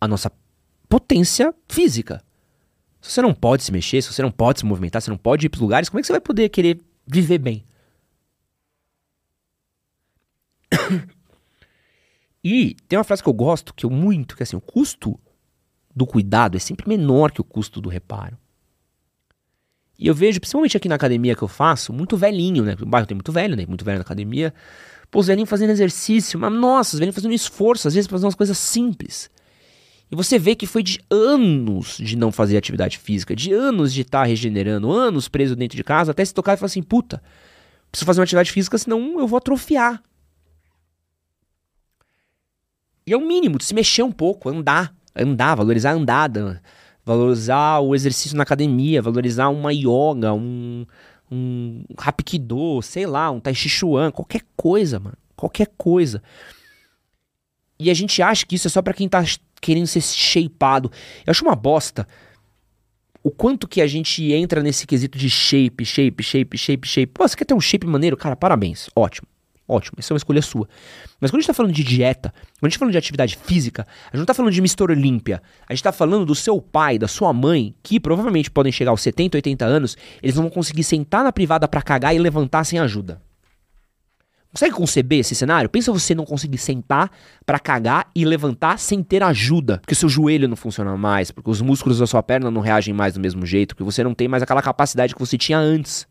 à 0.00 0.08
nossa 0.08 0.30
potência 0.88 1.54
física. 1.68 2.22
Se 3.00 3.12
você 3.12 3.22
não 3.22 3.34
pode 3.34 3.62
se 3.62 3.72
mexer, 3.72 4.02
se 4.02 4.12
você 4.12 4.22
não 4.22 4.30
pode 4.30 4.60
se 4.60 4.66
movimentar, 4.66 5.02
se 5.02 5.10
não 5.10 5.16
pode 5.16 5.46
ir 5.46 5.48
para 5.48 5.60
lugares, 5.60 5.88
como 5.88 5.98
é 5.98 6.02
que 6.02 6.06
você 6.06 6.12
vai 6.12 6.20
poder 6.20 6.48
querer 6.48 6.80
viver 7.06 7.38
bem? 7.38 7.64
e 12.42 12.74
tem 12.88 12.98
uma 12.98 13.04
frase 13.04 13.22
que 13.22 13.28
eu 13.28 13.34
gosto, 13.34 13.74
que 13.74 13.84
eu 13.84 13.90
muito, 13.90 14.36
que 14.36 14.42
é 14.42 14.44
assim, 14.44 14.56
o 14.56 14.60
custo 14.60 15.18
do 15.94 16.06
cuidado 16.06 16.56
é 16.56 16.60
sempre 16.60 16.88
menor 16.88 17.30
que 17.30 17.40
o 17.40 17.44
custo 17.44 17.80
do 17.80 17.88
reparo. 17.88 18.38
E 19.98 20.06
eu 20.08 20.14
vejo, 20.14 20.40
principalmente 20.40 20.76
aqui 20.76 20.88
na 20.88 20.96
academia 20.96 21.34
que 21.34 21.42
eu 21.42 21.48
faço, 21.48 21.92
muito 21.92 22.16
velhinho, 22.16 22.64
né? 22.64 22.74
No 22.78 22.86
bairro 22.86 23.06
tem 23.06 23.14
muito 23.14 23.30
velho, 23.30 23.56
né? 23.56 23.64
Muito 23.66 23.84
velho 23.84 23.98
na 23.98 24.02
academia. 24.02 24.52
Pô, 25.10 25.20
os 25.20 25.28
velhinhos 25.28 25.48
fazendo 25.48 25.70
exercício, 25.70 26.38
mas 26.38 26.52
nossa, 26.52 26.96
os 26.96 26.98
velhinhos 26.98 27.14
fazendo 27.14 27.34
esforço, 27.34 27.86
às 27.86 27.94
vezes 27.94 28.10
fazendo 28.10 28.26
umas 28.26 28.34
coisas 28.34 28.58
simples. 28.58 29.30
E 30.10 30.16
você 30.16 30.38
vê 30.38 30.54
que 30.54 30.66
foi 30.66 30.82
de 30.82 31.00
anos 31.10 31.96
de 31.98 32.16
não 32.16 32.32
fazer 32.32 32.56
atividade 32.56 32.98
física, 32.98 33.34
de 33.34 33.52
anos 33.52 33.92
de 33.92 34.02
estar 34.02 34.20
tá 34.20 34.24
regenerando, 34.24 34.90
anos 34.90 35.28
preso 35.28 35.54
dentro 35.54 35.76
de 35.76 35.84
casa, 35.84 36.10
até 36.10 36.24
se 36.24 36.34
tocar 36.34 36.54
e 36.54 36.56
falar 36.56 36.66
assim, 36.66 36.82
puta, 36.82 37.22
preciso 37.90 38.06
fazer 38.06 38.20
uma 38.20 38.24
atividade 38.24 38.50
física, 38.50 38.76
senão 38.76 39.20
eu 39.20 39.26
vou 39.26 39.36
atrofiar. 39.36 40.02
E 43.06 43.12
é 43.12 43.16
o 43.16 43.20
mínimo, 43.20 43.58
de 43.58 43.64
se 43.64 43.74
mexer 43.74 44.02
um 44.02 44.12
pouco, 44.12 44.48
andar, 44.48 44.94
andar, 45.14 45.54
valorizar 45.54 45.90
a 45.90 45.94
andada, 45.94 46.62
valorizar 47.04 47.80
o 47.80 47.94
exercício 47.94 48.36
na 48.36 48.42
academia, 48.42 49.02
valorizar 49.02 49.48
uma 49.48 49.72
yoga, 49.72 50.32
um, 50.32 50.86
um 51.30 51.84
Hapkido, 51.96 52.80
sei 52.82 53.06
lá, 53.06 53.30
um 53.30 53.40
Tai 53.40 53.54
Chi 53.54 53.68
Chuan, 53.68 54.10
qualquer 54.10 54.42
coisa, 54.56 54.98
mano. 54.98 55.16
Qualquer 55.36 55.68
coisa. 55.76 56.22
E 57.78 57.90
a 57.90 57.94
gente 57.94 58.22
acha 58.22 58.46
que 58.46 58.54
isso 58.54 58.68
é 58.68 58.70
só 58.70 58.80
pra 58.80 58.94
quem 58.94 59.08
tá 59.08 59.24
querendo 59.60 59.86
ser 59.86 60.00
shapeado. 60.00 60.90
Eu 61.26 61.30
acho 61.30 61.44
uma 61.44 61.56
bosta 61.56 62.06
o 63.24 63.30
quanto 63.30 63.66
que 63.66 63.80
a 63.80 63.86
gente 63.86 64.32
entra 64.32 64.62
nesse 64.62 64.86
quesito 64.86 65.16
de 65.16 65.30
shape, 65.30 65.84
shape, 65.84 66.22
shape, 66.22 66.58
shape, 66.58 66.86
shape. 66.86 67.12
Pô, 67.12 67.26
você 67.26 67.34
quer 67.34 67.46
ter 67.46 67.54
um 67.54 67.60
shape 67.60 67.86
maneiro? 67.86 68.18
Cara, 68.18 68.36
parabéns. 68.36 68.90
Ótimo. 68.94 69.26
Ótimo, 69.66 69.96
essa 69.98 70.12
é 70.12 70.14
uma 70.14 70.18
escolha 70.18 70.42
sua. 70.42 70.68
Mas 71.18 71.30
quando 71.30 71.38
a 71.38 71.40
gente 71.40 71.46
tá 71.46 71.54
falando 71.54 71.72
de 71.72 71.82
dieta, 71.82 72.34
quando 72.60 72.64
a 72.64 72.68
gente 72.68 72.74
tá 72.74 72.78
falando 72.80 72.92
de 72.92 72.98
atividade 72.98 73.36
física, 73.36 73.86
a 74.04 74.08
gente 74.08 74.18
não 74.18 74.26
tá 74.26 74.34
falando 74.34 74.52
de 74.52 74.60
Mr. 74.60 74.82
Olímpia. 74.90 75.42
A 75.66 75.72
gente 75.72 75.82
tá 75.82 75.90
falando 75.90 76.26
do 76.26 76.34
seu 76.34 76.60
pai, 76.60 76.98
da 76.98 77.08
sua 77.08 77.32
mãe, 77.32 77.74
que 77.82 77.98
provavelmente 77.98 78.50
podem 78.50 78.70
chegar 78.70 78.90
aos 78.90 79.00
70, 79.00 79.38
80 79.38 79.64
anos, 79.64 79.96
eles 80.22 80.36
não 80.36 80.42
vão 80.42 80.50
conseguir 80.50 80.84
sentar 80.84 81.24
na 81.24 81.32
privada 81.32 81.66
para 81.66 81.80
cagar 81.80 82.14
e 82.14 82.18
levantar 82.18 82.64
sem 82.64 82.78
ajuda. 82.78 83.22
Consegue 84.54 84.74
conceber 84.74 85.18
esse 85.18 85.34
cenário? 85.34 85.68
Pensa 85.68 85.90
você 85.90 86.14
não 86.14 86.24
conseguir 86.24 86.58
sentar 86.58 87.10
para 87.44 87.58
cagar 87.58 88.08
e 88.14 88.24
levantar 88.24 88.78
sem 88.78 89.02
ter 89.02 89.20
ajuda, 89.20 89.78
porque 89.78 89.94
o 89.94 89.96
seu 89.96 90.08
joelho 90.08 90.46
não 90.46 90.54
funciona 90.54 90.96
mais, 90.96 91.32
porque 91.32 91.50
os 91.50 91.60
músculos 91.60 91.98
da 91.98 92.06
sua 92.06 92.22
perna 92.22 92.52
não 92.52 92.60
reagem 92.60 92.94
mais 92.94 93.14
do 93.14 93.20
mesmo 93.20 93.44
jeito, 93.44 93.74
porque 93.74 93.82
você 93.82 94.04
não 94.04 94.14
tem 94.14 94.28
mais 94.28 94.44
aquela 94.44 94.62
capacidade 94.62 95.12
que 95.12 95.18
você 95.18 95.36
tinha 95.36 95.58
antes. 95.58 96.06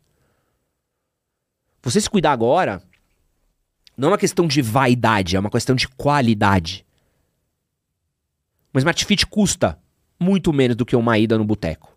Você 1.82 2.00
se 2.00 2.10
cuidar 2.10 2.32
agora 2.32 2.82
não 3.96 4.08
é 4.08 4.12
uma 4.12 4.18
questão 4.18 4.46
de 4.46 4.60
vaidade, 4.60 5.36
é 5.36 5.40
uma 5.40 5.50
questão 5.50 5.74
de 5.76 5.88
qualidade. 5.88 6.84
Uma 8.72 8.80
Smart 8.80 9.04
Fit 9.04 9.26
custa 9.26 9.78
muito 10.18 10.52
menos 10.52 10.76
do 10.76 10.84
que 10.84 10.96
uma 10.96 11.18
ida 11.18 11.38
no 11.38 11.44
boteco. 11.44 11.96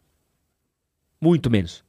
Muito 1.19 1.49
menos. 1.49 1.83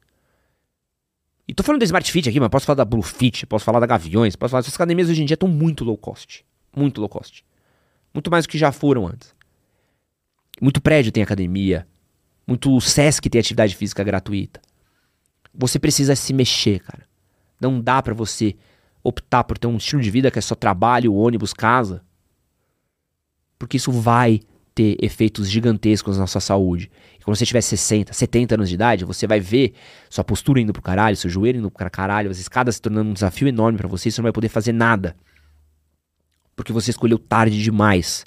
E 1.46 1.54
tô 1.54 1.62
falando 1.62 1.80
da 1.80 1.84
Smart 1.84 2.10
Fit 2.10 2.28
aqui, 2.28 2.40
mas 2.40 2.48
posso 2.48 2.66
falar 2.66 2.76
da 2.76 2.84
Blue 2.84 3.02
Fit, 3.02 3.46
posso 3.46 3.64
falar 3.64 3.80
da 3.80 3.86
Gaviões, 3.86 4.36
posso 4.36 4.50
falar. 4.50 4.60
Essas 4.60 4.74
academias 4.74 5.08
hoje 5.08 5.22
em 5.22 5.26
dia 5.26 5.34
estão 5.34 5.48
muito 5.48 5.84
low 5.84 5.96
cost. 5.96 6.44
Muito 6.74 7.00
low 7.00 7.08
cost. 7.08 7.44
Muito 8.12 8.30
mais 8.30 8.46
do 8.46 8.50
que 8.50 8.58
já 8.58 8.72
foram 8.72 9.06
antes. 9.06 9.34
Muito 10.60 10.80
prédio 10.80 11.12
tem 11.12 11.22
academia. 11.22 11.86
Muito 12.46 12.80
SESC 12.80 13.28
tem 13.28 13.38
atividade 13.38 13.76
física 13.76 14.02
gratuita. 14.02 14.60
Você 15.54 15.78
precisa 15.78 16.16
se 16.16 16.32
mexer, 16.32 16.80
cara. 16.80 17.06
Não 17.60 17.80
dá 17.80 18.02
para 18.02 18.14
você 18.14 18.56
optar 19.02 19.44
por 19.44 19.58
ter 19.58 19.66
um 19.66 19.76
estilo 19.76 20.02
de 20.02 20.10
vida 20.10 20.30
que 20.30 20.38
é 20.38 20.42
só 20.42 20.54
trabalho, 20.54 21.14
ônibus, 21.14 21.52
casa. 21.52 22.02
Porque 23.58 23.76
isso 23.76 23.92
vai 23.92 24.40
ter 24.74 24.96
efeitos 25.02 25.50
gigantescos 25.50 26.18
na 26.18 26.26
sua 26.26 26.40
saúde. 26.40 26.90
E 27.18 27.24
quando 27.24 27.36
você 27.36 27.44
tiver 27.44 27.60
60, 27.60 28.12
70 28.12 28.54
anos 28.54 28.68
de 28.68 28.76
idade, 28.76 29.04
você 29.04 29.26
vai 29.26 29.40
ver 29.40 29.74
sua 30.08 30.22
postura 30.22 30.60
indo 30.60 30.72
pro 30.72 30.80
caralho, 30.80 31.16
seu 31.16 31.28
joelho 31.28 31.58
indo 31.58 31.70
pro 31.70 31.90
caralho, 31.90 32.30
as 32.30 32.38
escadas 32.38 32.76
se 32.76 32.82
tornando 32.82 33.10
um 33.10 33.12
desafio 33.12 33.48
enorme 33.48 33.76
para 33.76 33.88
você, 33.88 34.10
você 34.10 34.20
não 34.20 34.24
vai 34.24 34.32
poder 34.32 34.48
fazer 34.48 34.72
nada. 34.72 35.16
Porque 36.54 36.72
você 36.72 36.90
escolheu 36.90 37.18
tarde 37.18 37.60
demais 37.60 38.24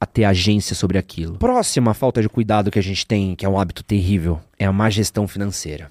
a 0.00 0.06
ter 0.06 0.24
agência 0.24 0.74
sobre 0.74 0.96
aquilo. 0.96 1.36
Próxima 1.36 1.92
falta 1.92 2.22
de 2.22 2.28
cuidado 2.28 2.70
que 2.70 2.78
a 2.78 2.82
gente 2.82 3.06
tem, 3.06 3.34
que 3.34 3.44
é 3.44 3.48
um 3.48 3.58
hábito 3.58 3.82
terrível, 3.82 4.40
é 4.58 4.64
a 4.64 4.72
má 4.72 4.88
gestão 4.88 5.28
financeira. 5.28 5.90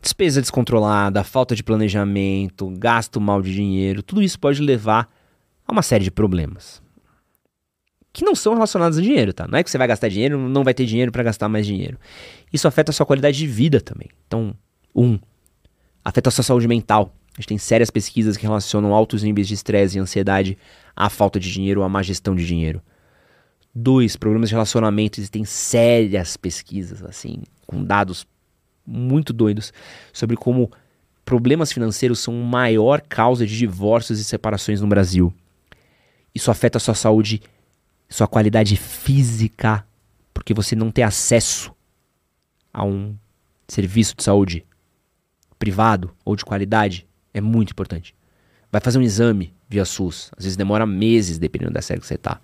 Despesa 0.00 0.40
descontrolada, 0.40 1.24
falta 1.24 1.54
de 1.56 1.62
planejamento, 1.62 2.70
gasto 2.78 3.20
mal 3.20 3.42
de 3.42 3.52
dinheiro, 3.52 4.02
tudo 4.02 4.22
isso 4.22 4.38
pode 4.38 4.62
levar 4.62 5.08
a 5.66 5.72
uma 5.72 5.82
série 5.82 6.04
de 6.04 6.10
problemas. 6.10 6.80
Que 8.12 8.24
não 8.24 8.34
são 8.34 8.54
relacionados 8.54 8.98
a 8.98 9.02
dinheiro, 9.02 9.32
tá? 9.32 9.46
Não 9.46 9.58
é 9.58 9.62
que 9.62 9.70
você 9.70 9.76
vai 9.76 9.86
gastar 9.86 10.08
dinheiro, 10.08 10.38
não 10.38 10.64
vai 10.64 10.72
ter 10.72 10.86
dinheiro 10.86 11.12
para 11.12 11.22
gastar 11.22 11.48
mais 11.48 11.66
dinheiro. 11.66 11.98
Isso 12.52 12.66
afeta 12.66 12.90
a 12.90 12.94
sua 12.94 13.04
qualidade 13.04 13.36
de 13.36 13.46
vida 13.46 13.80
também. 13.80 14.08
Então, 14.26 14.54
um, 14.94 15.18
afeta 16.04 16.28
a 16.28 16.32
sua 16.32 16.44
saúde 16.44 16.66
mental. 16.66 17.12
A 17.36 17.40
gente 17.40 17.48
tem 17.48 17.58
sérias 17.58 17.90
pesquisas 17.90 18.36
que 18.36 18.44
relacionam 18.44 18.94
altos 18.94 19.22
níveis 19.22 19.46
de 19.46 19.54
estresse 19.54 19.96
e 19.96 20.00
ansiedade 20.00 20.58
à 20.96 21.08
falta 21.08 21.38
de 21.38 21.52
dinheiro 21.52 21.80
ou 21.80 21.86
à 21.86 21.88
má 21.88 22.02
gestão 22.02 22.34
de 22.34 22.44
dinheiro. 22.46 22.82
Dois, 23.74 24.16
problemas 24.16 24.48
de 24.48 24.54
relacionamento. 24.54 25.20
Existem 25.20 25.44
sérias 25.44 26.36
pesquisas, 26.36 27.04
assim, 27.04 27.42
com 27.66 27.84
dados 27.84 28.26
muito 28.88 29.32
doidos 29.32 29.72
sobre 30.12 30.36
como 30.36 30.70
problemas 31.24 31.70
financeiros 31.70 32.20
são 32.20 32.34
a 32.34 32.44
maior 32.44 33.02
causa 33.02 33.46
de 33.46 33.56
divórcios 33.56 34.18
e 34.18 34.24
separações 34.24 34.80
no 34.80 34.86
Brasil. 34.86 35.32
Isso 36.34 36.50
afeta 36.50 36.78
a 36.78 36.80
sua 36.80 36.94
saúde, 36.94 37.42
sua 38.08 38.26
qualidade 38.26 38.76
física, 38.76 39.86
porque 40.32 40.54
você 40.54 40.74
não 40.74 40.90
tem 40.90 41.04
acesso 41.04 41.74
a 42.72 42.82
um 42.82 43.14
serviço 43.66 44.16
de 44.16 44.22
saúde 44.22 44.64
privado 45.58 46.14
ou 46.24 46.34
de 46.34 46.44
qualidade 46.44 47.06
é 47.34 47.40
muito 47.40 47.72
importante. 47.72 48.14
Vai 48.70 48.80
fazer 48.80 48.98
um 48.98 49.02
exame 49.02 49.54
via 49.68 49.84
SUS, 49.84 50.30
às 50.36 50.44
vezes 50.44 50.56
demora 50.56 50.86
meses 50.86 51.38
dependendo 51.38 51.72
da 51.72 51.82
série 51.82 52.00
que 52.00 52.06
você 52.06 52.14
está. 52.14 52.40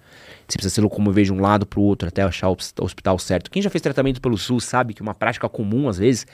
Você 0.47 0.59
precisa 0.59 0.75
se 0.75 0.81
locomover 0.81 1.25
de 1.25 1.33
um 1.33 1.41
lado 1.41 1.67
para 1.67 1.81
o 1.81 1.83
outro 1.83 2.09
até 2.09 2.23
achar 2.23 2.49
o 2.49 2.57
hospital 2.81 3.19
certo. 3.19 3.51
Quem 3.51 3.63
já 3.63 3.71
fez 3.71 3.81
tratamento 3.81 4.21
pelo 4.21 4.37
SUS 4.37 4.65
sabe 4.65 4.95
que 4.95 5.03
uma 5.03 5.15
prática 5.15 5.49
comum 5.49 5.89
às 5.89 5.99
vezes 5.99 6.27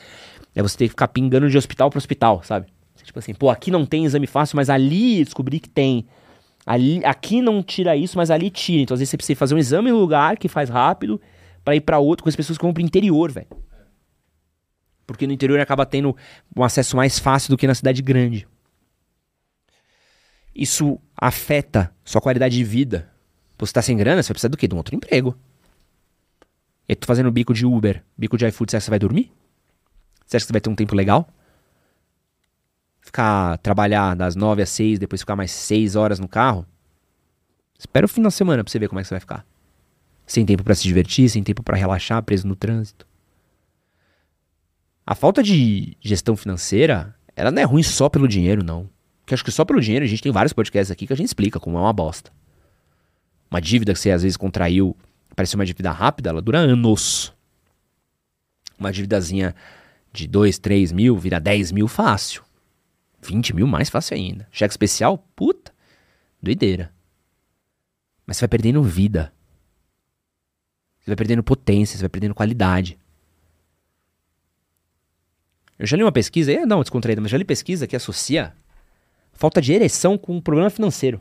é 0.55 0.63
você 0.63 0.77
ter 0.77 0.85
que 0.85 0.91
ficar 0.91 1.09
pingando 1.09 1.49
de 1.49 1.57
hospital 1.57 1.91
para 1.91 1.99
hospital, 1.99 2.43
sabe? 2.43 2.67
Tipo 3.03 3.19
assim, 3.19 3.35
pô, 3.35 3.51
aqui 3.51 3.71
não 3.71 3.87
tem 3.87 4.05
exame 4.05 4.27
fácil, 4.27 4.57
mas 4.57 4.71
ali 4.71 5.25
descobri 5.25 5.59
que 5.59 5.69
tem. 5.69 6.07
Ali, 6.67 7.05
aqui 7.05 7.41
não 7.41 7.63
tira 7.63 7.97
isso, 7.97 8.17
mas 8.17 8.31
ali 8.31 8.51
tira. 8.51 8.83
Então, 8.83 8.95
às 8.95 9.01
vezes 9.01 9.11
você 9.11 9.17
precisa 9.17 9.39
fazer 9.39 9.55
um 9.55 9.59
exame 9.59 9.91
no 9.91 9.99
lugar 9.99 10.37
que 10.37 10.49
faz 10.49 10.69
rápido 10.69 11.21
para 11.65 11.75
ir 11.75 11.81
para 11.81 11.99
outro 11.99 12.23
com 12.23 12.29
as 12.29 12.37
pessoas 12.37 12.59
que 12.59 12.65
vão 12.65 12.73
pro 12.73 12.83
interior, 12.83 13.33
velho. 13.33 13.47
Porque 15.07 15.27
no 15.27 15.33
interior 15.33 15.59
acaba 15.59 15.85
tendo 15.85 16.15
um 16.55 16.63
acesso 16.63 16.97
mais 16.97 17.19
fácil 17.19 17.51
do 17.51 17.57
que 17.57 17.67
na 17.67 17.75
cidade 17.75 18.03
grande. 18.03 18.47
Isso 20.61 21.01
afeta 21.17 21.91
sua 22.05 22.21
qualidade 22.21 22.55
de 22.55 22.63
vida. 22.63 23.11
Você 23.59 23.73
tá 23.73 23.81
sem 23.81 23.97
grana, 23.97 24.23
você 24.23 24.29
vai 24.29 24.35
precisar 24.35 24.51
do 24.51 24.59
quê? 24.59 24.69
De 24.69 24.75
um 24.75 24.77
outro 24.77 24.95
emprego. 24.95 25.35
E 26.87 26.95
tu 26.95 27.07
fazendo 27.07 27.33
bico 27.33 27.55
de 27.55 27.65
Uber, 27.65 28.05
bico 28.15 28.37
de 28.37 28.47
iFood, 28.47 28.71
você 28.71 28.77
acha 28.77 28.83
que 28.83 28.85
você 28.85 28.91
vai 28.91 28.99
dormir? 28.99 29.33
Você 30.27 30.37
acha 30.37 30.45
que 30.45 30.49
você 30.49 30.53
vai 30.53 30.61
ter 30.61 30.69
um 30.69 30.75
tempo 30.75 30.95
legal? 30.95 31.27
Ficar, 33.01 33.57
trabalhar 33.59 34.15
das 34.15 34.37
9 34.37 34.61
às 34.61 34.69
6, 34.69 34.99
depois 34.99 35.23
ficar 35.23 35.35
mais 35.35 35.51
6 35.51 35.97
horas 35.97 36.19
no 36.19 36.29
carro? 36.29 36.67
Espera 37.79 38.05
o 38.05 38.09
fim 38.09 38.21
da 38.21 38.31
semana 38.31 38.63
pra 38.63 38.71
você 38.71 38.79
ver 38.79 38.89
como 38.89 39.01
é 39.01 39.03
que 39.03 39.09
você 39.09 39.15
vai 39.15 39.21
ficar. 39.21 39.47
Sem 40.27 40.45
tempo 40.45 40.63
para 40.63 40.75
se 40.75 40.83
divertir, 40.83 41.31
sem 41.31 41.43
tempo 41.43 41.63
para 41.63 41.75
relaxar, 41.75 42.23
preso 42.23 42.47
no 42.47 42.55
trânsito. 42.55 43.07
A 45.07 45.15
falta 45.15 45.43
de 45.43 45.97
gestão 46.03 46.37
financeira, 46.37 47.17
ela 47.35 47.51
não 47.51 47.63
é 47.63 47.65
ruim 47.65 47.83
só 47.83 48.11
pelo 48.11 48.29
dinheiro, 48.29 48.63
não. 48.63 48.91
Porque 49.31 49.35
acho 49.37 49.45
que 49.45 49.53
só 49.53 49.65
pelo 49.65 49.81
dinheiro 49.81 50.05
a 50.05 50.09
gente 50.09 50.25
tem 50.25 50.33
vários 50.33 50.53
podcasts 50.53 50.91
aqui 50.91 51.07
que 51.07 51.13
a 51.13 51.17
gente 51.17 51.29
explica 51.29 51.61
como 51.61 51.79
é 51.79 51.81
uma 51.81 51.93
bosta. 51.93 52.33
Uma 53.49 53.61
dívida 53.61 53.93
que 53.93 54.01
você 54.01 54.11
às 54.11 54.25
vezes 54.25 54.37
contraiu, 54.37 54.97
parece 55.37 55.55
uma 55.55 55.65
dívida 55.65 55.93
rápida, 55.93 56.31
ela 56.31 56.43
dura 56.43 56.59
anos. 56.59 57.33
Uma 58.77 58.91
dívidazinha 58.91 59.55
de 60.13 60.27
2, 60.27 60.59
3 60.59 60.91
mil 60.91 61.17
vira 61.17 61.39
10 61.39 61.71
mil 61.71 61.87
fácil. 61.87 62.43
20 63.23 63.55
mil 63.55 63.69
mais 63.69 63.89
fácil 63.89 64.17
ainda. 64.17 64.49
Cheque 64.51 64.73
especial, 64.73 65.17
puta, 65.37 65.73
doideira. 66.43 66.93
Mas 68.27 68.37
você 68.37 68.41
vai 68.41 68.49
perdendo 68.49 68.83
vida. 68.83 69.33
Você 70.99 71.11
vai 71.11 71.17
perdendo 71.17 71.45
potência, 71.45 71.97
você 71.97 72.03
vai 72.03 72.09
perdendo 72.11 72.35
qualidade. 72.35 72.99
Eu 75.79 75.87
já 75.87 75.97
li 75.97 76.03
uma 76.03 76.11
pesquisa, 76.11 76.53
é, 76.53 76.67
não, 76.67 76.81
descontraída, 76.81 77.21
mas 77.21 77.31
já 77.31 77.39
li 77.39 77.45
pesquisa 77.45 77.87
que 77.87 77.95
associa 77.95 78.57
falta 79.41 79.61
de 79.63 79.73
ereção 79.73 80.19
com 80.19 80.37
um 80.37 80.41
problema 80.41 80.69
financeiro. 80.69 81.19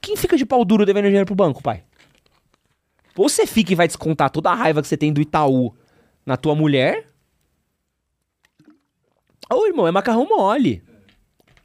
Quem 0.00 0.16
fica 0.16 0.34
de 0.34 0.46
pau 0.46 0.64
duro 0.64 0.86
devendo 0.86 1.04
dinheiro 1.04 1.26
pro 1.26 1.34
banco, 1.34 1.62
pai? 1.62 1.84
Ou 3.14 3.28
você 3.28 3.46
fica 3.46 3.72
e 3.72 3.76
vai 3.76 3.86
descontar 3.86 4.30
toda 4.30 4.50
a 4.50 4.54
raiva 4.54 4.80
que 4.80 4.88
você 4.88 4.96
tem 4.96 5.12
do 5.12 5.20
Itaú 5.20 5.76
na 6.24 6.36
tua 6.36 6.54
mulher. 6.54 7.12
Ô, 9.52 9.66
irmão, 9.66 9.86
é 9.86 9.90
macarrão 9.90 10.26
mole. 10.26 10.82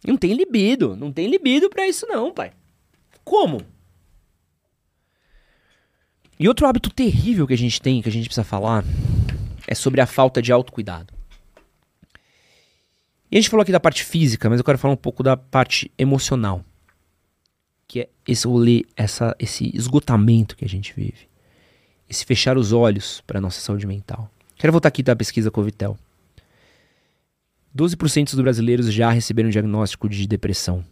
Não 0.06 0.18
tem 0.18 0.34
libido. 0.34 0.96
Não 0.98 1.12
tem 1.12 1.28
libido 1.28 1.70
pra 1.70 1.88
isso, 1.88 2.06
não, 2.06 2.34
pai. 2.34 2.52
Como? 3.24 3.62
E 6.38 6.50
outro 6.50 6.68
hábito 6.68 6.90
terrível 6.90 7.48
que 7.48 7.54
a 7.54 7.58
gente 7.58 7.82
tem, 7.82 8.02
que 8.02 8.10
a 8.10 8.12
gente 8.12 8.26
precisa 8.26 8.44
falar, 8.44 8.84
é 9.68 9.76
sobre 9.76 10.02
a 10.02 10.06
falta 10.06 10.42
de 10.42 10.52
autocuidado. 10.52 11.21
E 13.32 13.38
a 13.38 13.40
gente 13.40 13.50
falou 13.50 13.62
aqui 13.62 13.72
da 13.72 13.80
parte 13.80 14.04
física, 14.04 14.50
mas 14.50 14.60
eu 14.60 14.64
quero 14.66 14.78
falar 14.78 14.94
um 14.94 14.98
pouco 14.98 15.24
da 15.24 15.38
parte 15.38 15.90
emocional. 15.98 16.66
Que 17.88 18.02
é 18.02 18.10
esse 18.28 18.46
rolê, 18.46 18.86
essa, 18.96 19.34
esse 19.40 19.72
esgotamento 19.74 20.56
que 20.58 20.66
a 20.66 20.68
gente 20.68 20.94
vive. 20.94 21.30
Esse 22.10 22.26
fechar 22.26 22.58
os 22.58 22.74
olhos 22.74 23.22
para 23.26 23.40
nossa 23.40 23.62
saúde 23.62 23.88
mental. 23.88 24.30
Quero 24.58 24.74
voltar 24.74 24.90
aqui 24.90 25.02
da 25.02 25.16
pesquisa 25.16 25.50
Covitel. 25.50 25.98
12% 27.74 28.32
dos 28.32 28.42
brasileiros 28.42 28.92
já 28.92 29.10
receberam 29.10 29.50
diagnóstico 29.50 30.10
de 30.10 30.28
depressão. 30.28 30.84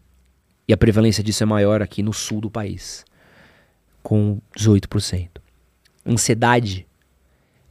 E 0.65 0.71
a 0.71 0.78
prevalência 0.78 1.21
disso 1.21 1.43
é 1.43 1.45
maior 1.45 1.82
aqui 1.82 2.02
no 2.02 2.13
sul 2.13 2.39
do 2.39 2.49
país, 2.49 3.04
com 4.02 4.39
18%. 4.58 5.41
Ansiedade 6.06 6.88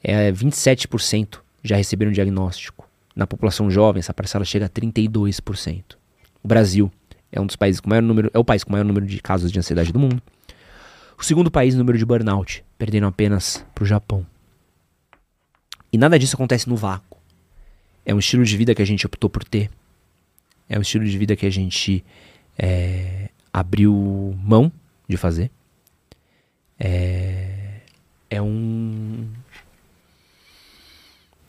é 0.03 0.31
27% 0.31 1.41
já 1.65 1.77
receberam 1.77 2.13
diagnóstico 2.13 2.88
Na 3.19 3.27
população 3.27 3.69
jovem, 3.69 3.99
essa 3.99 4.15
parcela 4.15 4.45
chega 4.45 4.67
a 4.67 4.69
32%. 4.69 5.97
O 6.41 6.47
Brasil 6.47 6.89
é 7.33 7.41
um 7.41 7.47
dos 7.47 7.57
países 7.57 7.81
com 7.81 7.91
maior 7.91 8.01
número, 8.01 8.31
é 8.33 8.39
o 8.39 8.45
país 8.45 8.63
com 8.63 8.71
maior 8.71 8.85
número 8.85 9.05
de 9.05 9.21
casos 9.21 9.51
de 9.51 9.59
ansiedade 9.59 9.93
do 9.93 9.99
mundo. 9.99 10.23
O 11.19 11.25
segundo 11.25 11.51
país 11.51 11.75
número 11.75 11.99
de 11.99 12.07
burnout, 12.07 12.65
perdendo 12.79 13.09
apenas 13.09 13.67
para 13.75 13.83
o 13.83 13.87
Japão. 13.89 14.25
E 15.93 15.99
nada 15.99 16.17
disso 16.17 16.37
acontece 16.37 16.69
no 16.69 16.77
vácuo. 16.77 17.19
É 18.07 18.15
um 18.15 18.21
estilo 18.21 18.45
de 18.45 18.57
vida 18.57 18.73
que 18.73 18.83
a 18.83 18.85
gente 18.85 19.05
optou 19.05 19.29
por 19.29 19.43
ter. 19.43 19.69
É 20.69 20.79
um 20.79 20.83
estilo 20.83 21.05
de 21.05 21.19
vida 21.19 21.35
que 21.35 21.45
a 21.45 21.51
gente 21.51 22.05
é, 22.57 23.31
abriu 23.53 24.33
mão 24.45 24.71
de 25.09 25.17
fazer. 25.17 25.51
É, 26.79 27.81
é 28.31 28.41
um, 28.41 29.27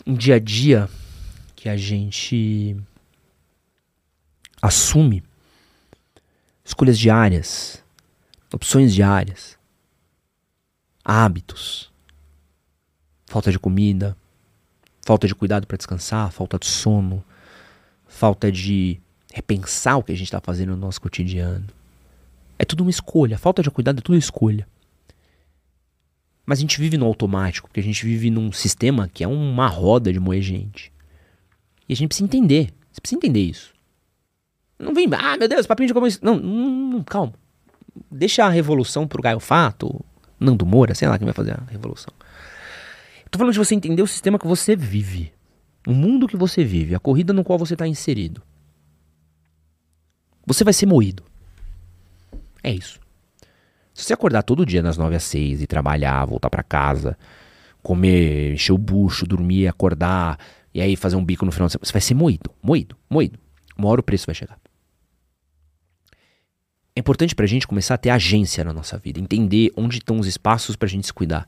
um 0.07 0.15
dia 0.15 0.33
a 0.33 0.39
dia 0.39 0.89
que 1.59 1.67
a 1.67 1.75
gente 1.75 2.77
assume 4.61 5.21
escolhas 6.63 6.97
diárias, 6.97 7.83
opções 8.53 8.95
diárias, 8.95 9.59
hábitos, 11.03 11.91
falta 13.25 13.51
de 13.51 13.59
comida, 13.59 14.15
falta 15.05 15.27
de 15.27 15.35
cuidado 15.35 15.67
para 15.67 15.75
descansar, 15.75 16.31
falta 16.31 16.57
de 16.57 16.65
sono, 16.65 17.21
falta 18.07 18.49
de 18.49 18.97
repensar 19.33 19.97
o 19.97 20.03
que 20.03 20.13
a 20.13 20.15
gente 20.15 20.27
está 20.27 20.39
fazendo 20.39 20.69
no 20.69 20.77
nosso 20.77 21.01
cotidiano. 21.01 21.67
É 22.57 22.63
tudo 22.63 22.85
uma 22.85 22.89
escolha. 22.89 23.37
Falta 23.37 23.61
de 23.61 23.69
cuidado 23.69 23.99
é 23.99 24.01
tudo 24.01 24.17
escolha. 24.17 24.65
Mas 26.45 26.59
a 26.59 26.61
gente 26.61 26.79
vive 26.79 26.97
no 26.97 27.05
automático, 27.05 27.67
porque 27.67 27.81
a 27.81 27.83
gente 27.83 28.05
vive 28.05 28.29
num 28.29 28.49
sistema 28.49 29.09
que 29.09 29.25
é 29.25 29.27
uma 29.27 29.67
roda 29.67 30.13
de 30.13 30.21
moer 30.21 30.41
gente. 30.41 30.89
E 31.89 31.93
a 31.93 31.95
gente 31.95 32.09
precisa 32.09 32.25
entender. 32.25 32.69
Você 32.91 33.01
precisa 33.01 33.17
entender 33.17 33.41
isso. 33.41 33.73
Não 34.77 34.93
vem, 34.93 35.09
ah, 35.11 35.35
meu 35.35 35.47
Deus, 35.47 35.65
papinho 35.65 35.87
de 35.87 35.93
comunista. 35.93 36.23
Não, 36.23 36.37
não, 36.37 36.69
não, 36.91 37.03
calma. 37.03 37.33
Deixa 38.11 38.45
a 38.45 38.49
revolução 38.49 39.07
pro 39.07 39.21
Gaio 39.21 39.39
Fato, 39.39 39.99
Nando 40.39 40.65
Moura, 40.65 40.93
sei 40.93 41.07
lá 41.07 41.17
quem 41.17 41.25
vai 41.25 41.33
fazer 41.33 41.51
a 41.51 41.63
revolução. 41.69 42.13
Tô 43.31 43.37
falando 43.39 43.53
de 43.53 43.59
você 43.59 43.75
entender 43.75 44.01
o 44.01 44.07
sistema 44.07 44.39
que 44.39 44.47
você 44.47 44.75
vive. 44.75 45.33
O 45.87 45.91
mundo 45.91 46.27
que 46.27 46.37
você 46.37 46.63
vive, 46.63 46.93
a 46.93 46.99
corrida 46.99 47.33
no 47.33 47.43
qual 47.43 47.57
você 47.57 47.73
está 47.73 47.87
inserido. 47.87 48.41
Você 50.45 50.63
vai 50.63 50.73
ser 50.73 50.85
moído. 50.85 51.23
É 52.63 52.71
isso. 52.71 52.99
Se 53.93 54.03
você 54.03 54.13
acordar 54.13 54.43
todo 54.43 54.65
dia 54.65 54.81
das 54.81 54.97
9 54.97 55.15
às 55.15 55.23
6 55.23 55.61
e 55.61 55.67
trabalhar, 55.67 56.25
voltar 56.25 56.49
para 56.49 56.63
casa, 56.63 57.17
comer, 57.81 58.53
encher 58.53 58.73
o 58.73 58.77
bucho, 58.77 59.25
dormir, 59.25 59.67
acordar, 59.67 60.39
e 60.79 60.81
aí 60.81 60.95
fazer 60.95 61.17
um 61.17 61.25
bico 61.25 61.45
no 61.45 61.51
final 61.51 61.67
de 61.67 61.73
semana, 61.73 61.85
você 61.85 61.91
vai 61.91 62.01
ser 62.01 62.13
moído, 62.13 62.49
moído, 62.63 62.95
moído. 63.09 63.37
Uma 63.77 63.89
hora 63.89 63.99
o 63.99 64.03
preço 64.03 64.25
vai 64.25 64.33
chegar. 64.33 64.57
É 66.95 67.01
importante 67.01 67.35
pra 67.35 67.45
gente 67.45 67.67
começar 67.67 67.95
a 67.95 67.97
ter 67.97 68.09
agência 68.11 68.63
na 68.63 68.71
nossa 68.71 68.97
vida, 68.97 69.19
entender 69.19 69.73
onde 69.75 69.97
estão 69.97 70.17
os 70.17 70.25
espaços 70.25 70.77
pra 70.77 70.87
gente 70.87 71.05
se 71.05 71.11
cuidar. 71.11 71.45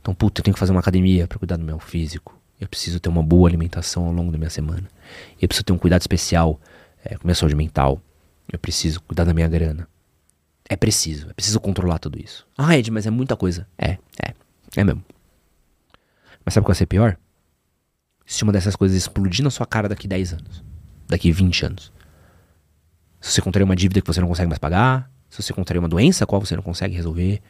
Então, 0.00 0.14
puta, 0.14 0.40
eu 0.40 0.44
tenho 0.44 0.54
que 0.54 0.58
fazer 0.58 0.72
uma 0.72 0.80
academia 0.80 1.28
para 1.28 1.38
cuidar 1.38 1.58
do 1.58 1.64
meu 1.64 1.78
físico. 1.78 2.40
Eu 2.58 2.66
preciso 2.68 2.98
ter 2.98 3.10
uma 3.10 3.22
boa 3.22 3.46
alimentação 3.46 4.06
ao 4.06 4.12
longo 4.12 4.32
da 4.32 4.38
minha 4.38 4.48
semana. 4.48 4.88
Eu 5.38 5.46
preciso 5.46 5.64
ter 5.64 5.74
um 5.74 5.78
cuidado 5.78 6.00
especial 6.00 6.58
é, 7.04 7.18
com 7.18 7.26
minha 7.26 7.34
saúde 7.34 7.54
mental. 7.54 8.00
Eu 8.50 8.58
preciso 8.58 9.02
cuidar 9.02 9.24
da 9.24 9.34
minha 9.34 9.48
grana. 9.48 9.86
É 10.66 10.74
preciso, 10.74 11.28
é 11.28 11.34
preciso 11.34 11.60
controlar 11.60 11.98
tudo 11.98 12.18
isso. 12.18 12.46
Ah, 12.56 12.78
Ed, 12.78 12.90
mas 12.90 13.06
é 13.06 13.10
muita 13.10 13.36
coisa. 13.36 13.68
É, 13.76 13.98
é, 14.24 14.32
é 14.74 14.84
mesmo. 14.84 15.04
Mas 16.42 16.54
sabe 16.54 16.62
o 16.62 16.64
que 16.64 16.70
vai 16.70 16.76
ser 16.76 16.86
pior? 16.86 17.18
Se 18.30 18.44
uma 18.44 18.52
dessas 18.52 18.76
coisas 18.76 18.96
explodir 18.96 19.42
na 19.42 19.50
sua 19.50 19.66
cara 19.66 19.88
daqui 19.88 20.06
10 20.06 20.34
anos, 20.34 20.64
daqui 21.08 21.32
20 21.32 21.66
anos. 21.66 21.92
Se 23.20 23.32
você 23.32 23.42
contrair 23.42 23.64
uma 23.64 23.74
dívida 23.74 24.00
que 24.00 24.06
você 24.06 24.20
não 24.20 24.28
consegue 24.28 24.48
mais 24.48 24.60
pagar, 24.60 25.10
se 25.28 25.42
você 25.42 25.52
contrair 25.52 25.80
uma 25.80 25.88
doença 25.88 26.22
a 26.22 26.26
qual 26.28 26.40
você 26.40 26.54
não 26.54 26.62
consegue 26.62 26.94
resolver. 26.94 27.42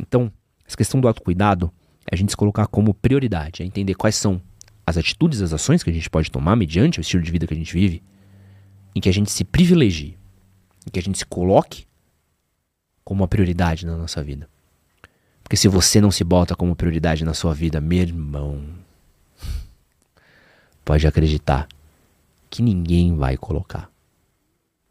Então, 0.00 0.32
essa 0.66 0.78
questão 0.78 0.98
do 0.98 1.06
autocuidado 1.06 1.70
é 2.10 2.14
a 2.14 2.16
gente 2.16 2.30
se 2.30 2.36
colocar 2.38 2.66
como 2.68 2.94
prioridade, 2.94 3.62
é 3.62 3.66
entender 3.66 3.94
quais 3.96 4.16
são 4.16 4.40
as 4.86 4.96
atitudes, 4.96 5.42
as 5.42 5.52
ações 5.52 5.82
que 5.82 5.90
a 5.90 5.92
gente 5.92 6.08
pode 6.08 6.30
tomar 6.30 6.56
mediante 6.56 6.98
o 6.98 7.02
estilo 7.02 7.22
de 7.22 7.30
vida 7.30 7.46
que 7.46 7.52
a 7.52 7.56
gente 7.56 7.74
vive, 7.74 8.02
em 8.94 9.00
que 9.00 9.10
a 9.10 9.12
gente 9.12 9.30
se 9.30 9.44
privilegie, 9.44 10.16
em 10.86 10.90
que 10.90 10.98
a 10.98 11.02
gente 11.02 11.18
se 11.18 11.26
coloque 11.26 11.84
como 13.04 13.20
uma 13.20 13.28
prioridade 13.28 13.84
na 13.84 13.94
nossa 13.94 14.24
vida. 14.24 14.48
Porque 15.42 15.56
se 15.58 15.68
você 15.68 16.00
não 16.00 16.10
se 16.10 16.24
bota 16.24 16.56
como 16.56 16.74
prioridade 16.74 17.26
na 17.26 17.34
sua 17.34 17.52
vida, 17.52 17.78
meu 17.78 18.00
irmão, 18.00 18.79
pode 20.90 21.06
acreditar 21.06 21.68
que 22.50 22.60
ninguém 22.60 23.14
vai 23.14 23.36
colocar. 23.36 23.88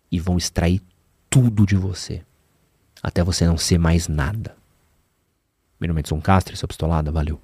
E 0.09 0.17
vão 0.17 0.37
extrair 0.37 0.81
tudo 1.29 1.65
de 1.65 1.75
você. 1.75 2.23
Até 3.03 3.21
você 3.21 3.45
não 3.45 3.57
ser 3.57 3.77
mais 3.77 4.07
nada. 4.07 4.55
Meu 5.77 5.89
nome 5.89 5.99
é 5.99 6.01
Edson 6.01 6.21
Castro, 6.21 6.55
sou 6.55 6.69
pistolada, 6.69 7.11
valeu. 7.11 7.37